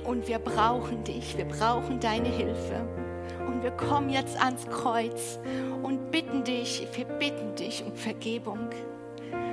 Und 0.04 0.28
wir 0.28 0.38
brauchen 0.38 1.02
dich, 1.04 1.36
wir 1.38 1.46
brauchen 1.46 1.98
deine 1.98 2.28
Hilfe. 2.28 3.07
Und 3.48 3.62
wir 3.62 3.70
kommen 3.70 4.10
jetzt 4.10 4.38
ans 4.40 4.68
Kreuz 4.68 5.40
und 5.82 6.10
bitten 6.10 6.44
dich, 6.44 6.86
wir 6.92 7.06
bitten 7.06 7.54
dich 7.56 7.82
um 7.82 7.94
Vergebung. 7.94 8.68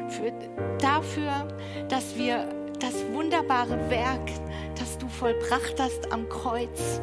Für, 0.09 0.31
dafür, 0.79 1.47
dass 1.87 2.15
wir 2.17 2.47
das 2.79 2.93
wunderbare 3.13 3.89
Werk, 3.89 4.29
das 4.77 4.97
du 4.97 5.07
vollbracht 5.07 5.75
hast 5.79 6.11
am 6.11 6.27
Kreuz, 6.27 7.01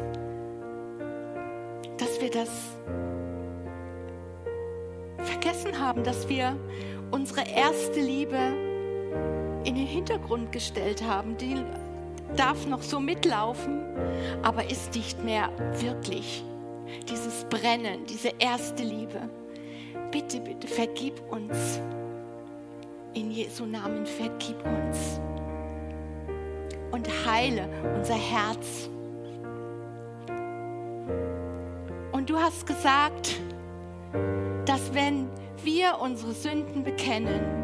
dass 1.97 2.21
wir 2.21 2.29
das 2.29 2.49
vergessen 5.17 5.79
haben, 5.79 6.03
dass 6.03 6.29
wir 6.29 6.55
unsere 7.11 7.41
erste 7.49 7.99
Liebe 7.99 8.37
in 9.65 9.75
den 9.75 9.87
Hintergrund 9.87 10.51
gestellt 10.51 11.03
haben, 11.03 11.37
die 11.37 11.57
darf 12.35 12.67
noch 12.67 12.83
so 12.83 12.99
mitlaufen, 12.99 13.81
aber 14.43 14.69
ist 14.69 14.95
nicht 14.95 15.23
mehr 15.23 15.49
wirklich 15.79 16.43
dieses 17.09 17.45
Brennen, 17.45 18.05
diese 18.05 18.31
erste 18.39 18.83
Liebe. 18.83 19.29
Bitte, 20.11 20.39
bitte, 20.39 20.67
vergib 20.67 21.21
uns. 21.31 21.79
In 23.13 23.31
Jesu 23.31 23.65
Namen 23.65 24.05
vergib 24.05 24.57
uns. 24.65 25.19
Und 26.91 27.07
heile 27.25 27.67
unser 27.95 28.15
Herz. 28.15 28.89
Und 32.11 32.29
du 32.29 32.37
hast 32.37 32.65
gesagt, 32.65 33.39
dass 34.65 34.93
wenn 34.93 35.29
wir 35.63 35.99
unsere 35.99 36.33
Sünden 36.33 36.83
bekennen, 36.83 37.63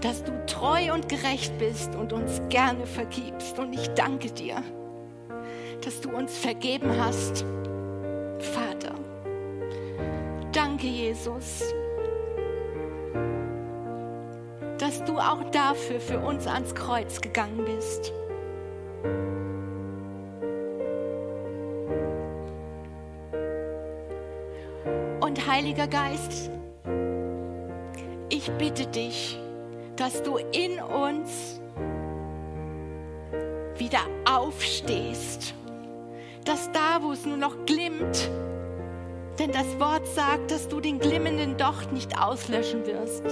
dass 0.00 0.24
du 0.24 0.44
treu 0.46 0.92
und 0.92 1.08
gerecht 1.08 1.56
bist 1.58 1.94
und 1.94 2.12
uns 2.12 2.40
gerne 2.48 2.86
vergibst. 2.86 3.58
Und 3.58 3.72
ich 3.72 3.88
danke 3.90 4.30
dir, 4.30 4.62
dass 5.84 6.00
du 6.00 6.10
uns 6.10 6.36
vergeben 6.36 6.90
hast, 6.98 7.44
Vater. 8.38 8.94
Danke, 10.52 10.86
Jesus, 10.86 11.62
dass 14.78 15.04
du 15.04 15.18
auch 15.18 15.44
dafür 15.50 16.00
für 16.00 16.18
uns 16.18 16.46
ans 16.46 16.74
Kreuz 16.74 17.20
gegangen 17.20 17.64
bist. 17.64 18.12
Und 25.20 25.46
Heiliger 25.46 25.86
Geist, 25.86 26.50
ich 28.30 28.50
bitte 28.52 28.86
dich, 28.86 29.38
dass 29.96 30.22
du 30.22 30.38
in 30.38 30.80
uns 30.80 31.60
wieder 33.76 34.00
aufstehst, 34.24 35.54
dass 36.50 36.72
da, 36.72 37.00
wo 37.00 37.12
es 37.12 37.24
nur 37.24 37.36
noch 37.36 37.64
glimmt, 37.64 38.28
Denn 39.38 39.52
das 39.52 39.78
Wort 39.78 40.04
sagt, 40.08 40.50
dass 40.50 40.68
du 40.68 40.80
den 40.80 40.98
glimmenden 40.98 41.56
Docht 41.56 41.92
nicht 41.92 42.20
auslöschen 42.20 42.84
wirst, 42.84 43.24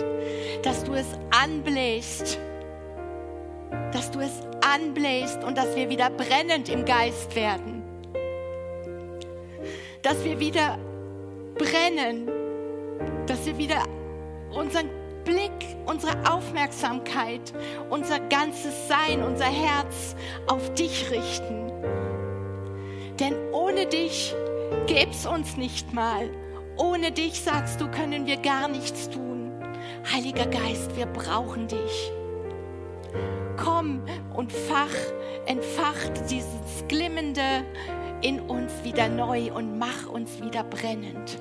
dass 0.63 0.85
du 0.85 0.95
es 0.95 1.07
anbläst, 1.31 2.39
dass 3.93 4.13
du 4.13 4.21
es 4.21 4.41
anbläst 4.65 5.43
und 5.43 5.59
dass 5.59 5.75
wir 5.75 5.91
wieder 5.91 6.11
brennend 6.11 6.69
im 6.69 6.85
Geist 6.85 7.35
werden, 7.35 7.83
dass 10.03 10.25
wir 10.25 10.39
wieder 10.39 10.79
brennen, 11.57 12.31
dass 13.27 13.45
wir 13.45 13.59
wieder 13.59 13.83
unseren 14.55 14.89
Blick, 15.25 15.77
unsere 15.87 16.13
Aufmerksamkeit, 16.31 17.53
unser 17.91 18.21
ganzes 18.21 18.89
Sein, 18.89 19.25
unser 19.25 19.45
Herz 19.45 20.15
auf 20.47 20.73
dich 20.75 21.11
richten. 21.11 21.68
Dich 23.93 24.35
gäbe 24.87 25.11
es 25.11 25.25
uns 25.27 25.57
nicht 25.57 25.95
mal. 25.95 26.29
Ohne 26.77 27.11
dich, 27.11 27.41
sagst 27.41 27.81
du, 27.81 27.91
können 27.91 28.27
wir 28.27 28.37
gar 28.37 28.69
nichts 28.69 29.09
tun. 29.09 29.53
Heiliger 30.13 30.47
Geist, 30.47 30.97
wir 30.97 31.07
brauchen 31.07 31.69
dich. 31.69 32.13
Komm 33.57 34.03
und 34.35 34.53
fach, 34.53 34.95
entfacht 35.47 36.31
dieses 36.31 36.85
Glimmende 36.89 37.65
in 38.21 38.41
uns 38.41 38.73
wieder 38.85 39.09
neu 39.09 39.53
und 39.53 39.79
mach 39.79 40.07
uns 40.09 40.41
wieder 40.43 40.65
brennend. 40.65 41.39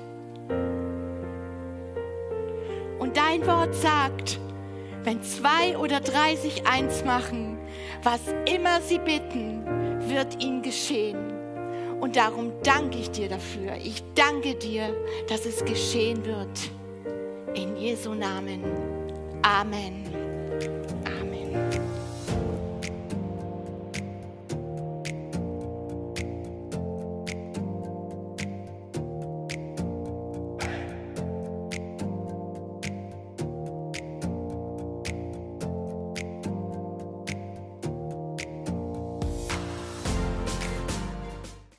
Und 2.98 3.16
dein 3.16 3.46
Wort 3.46 3.74
sagt, 3.74 4.40
wenn 5.04 5.22
zwei 5.22 5.76
oder 5.78 6.00
drei 6.00 6.36
sich 6.36 6.66
eins 6.66 7.04
machen, 7.04 7.58
was 8.02 8.20
immer 8.52 8.80
sie 8.80 8.98
bitten, 8.98 9.64
wird 10.08 10.42
ihnen 10.42 10.62
geschehen. 10.62 11.37
Und 12.00 12.16
darum 12.16 12.52
danke 12.62 12.98
ich 12.98 13.10
dir 13.10 13.28
dafür. 13.28 13.74
Ich 13.82 14.02
danke 14.14 14.54
dir, 14.54 14.94
dass 15.28 15.46
es 15.46 15.64
geschehen 15.64 16.24
wird. 16.24 16.70
In 17.54 17.76
Jesu 17.76 18.14
Namen. 18.14 18.62
Amen. 19.42 20.27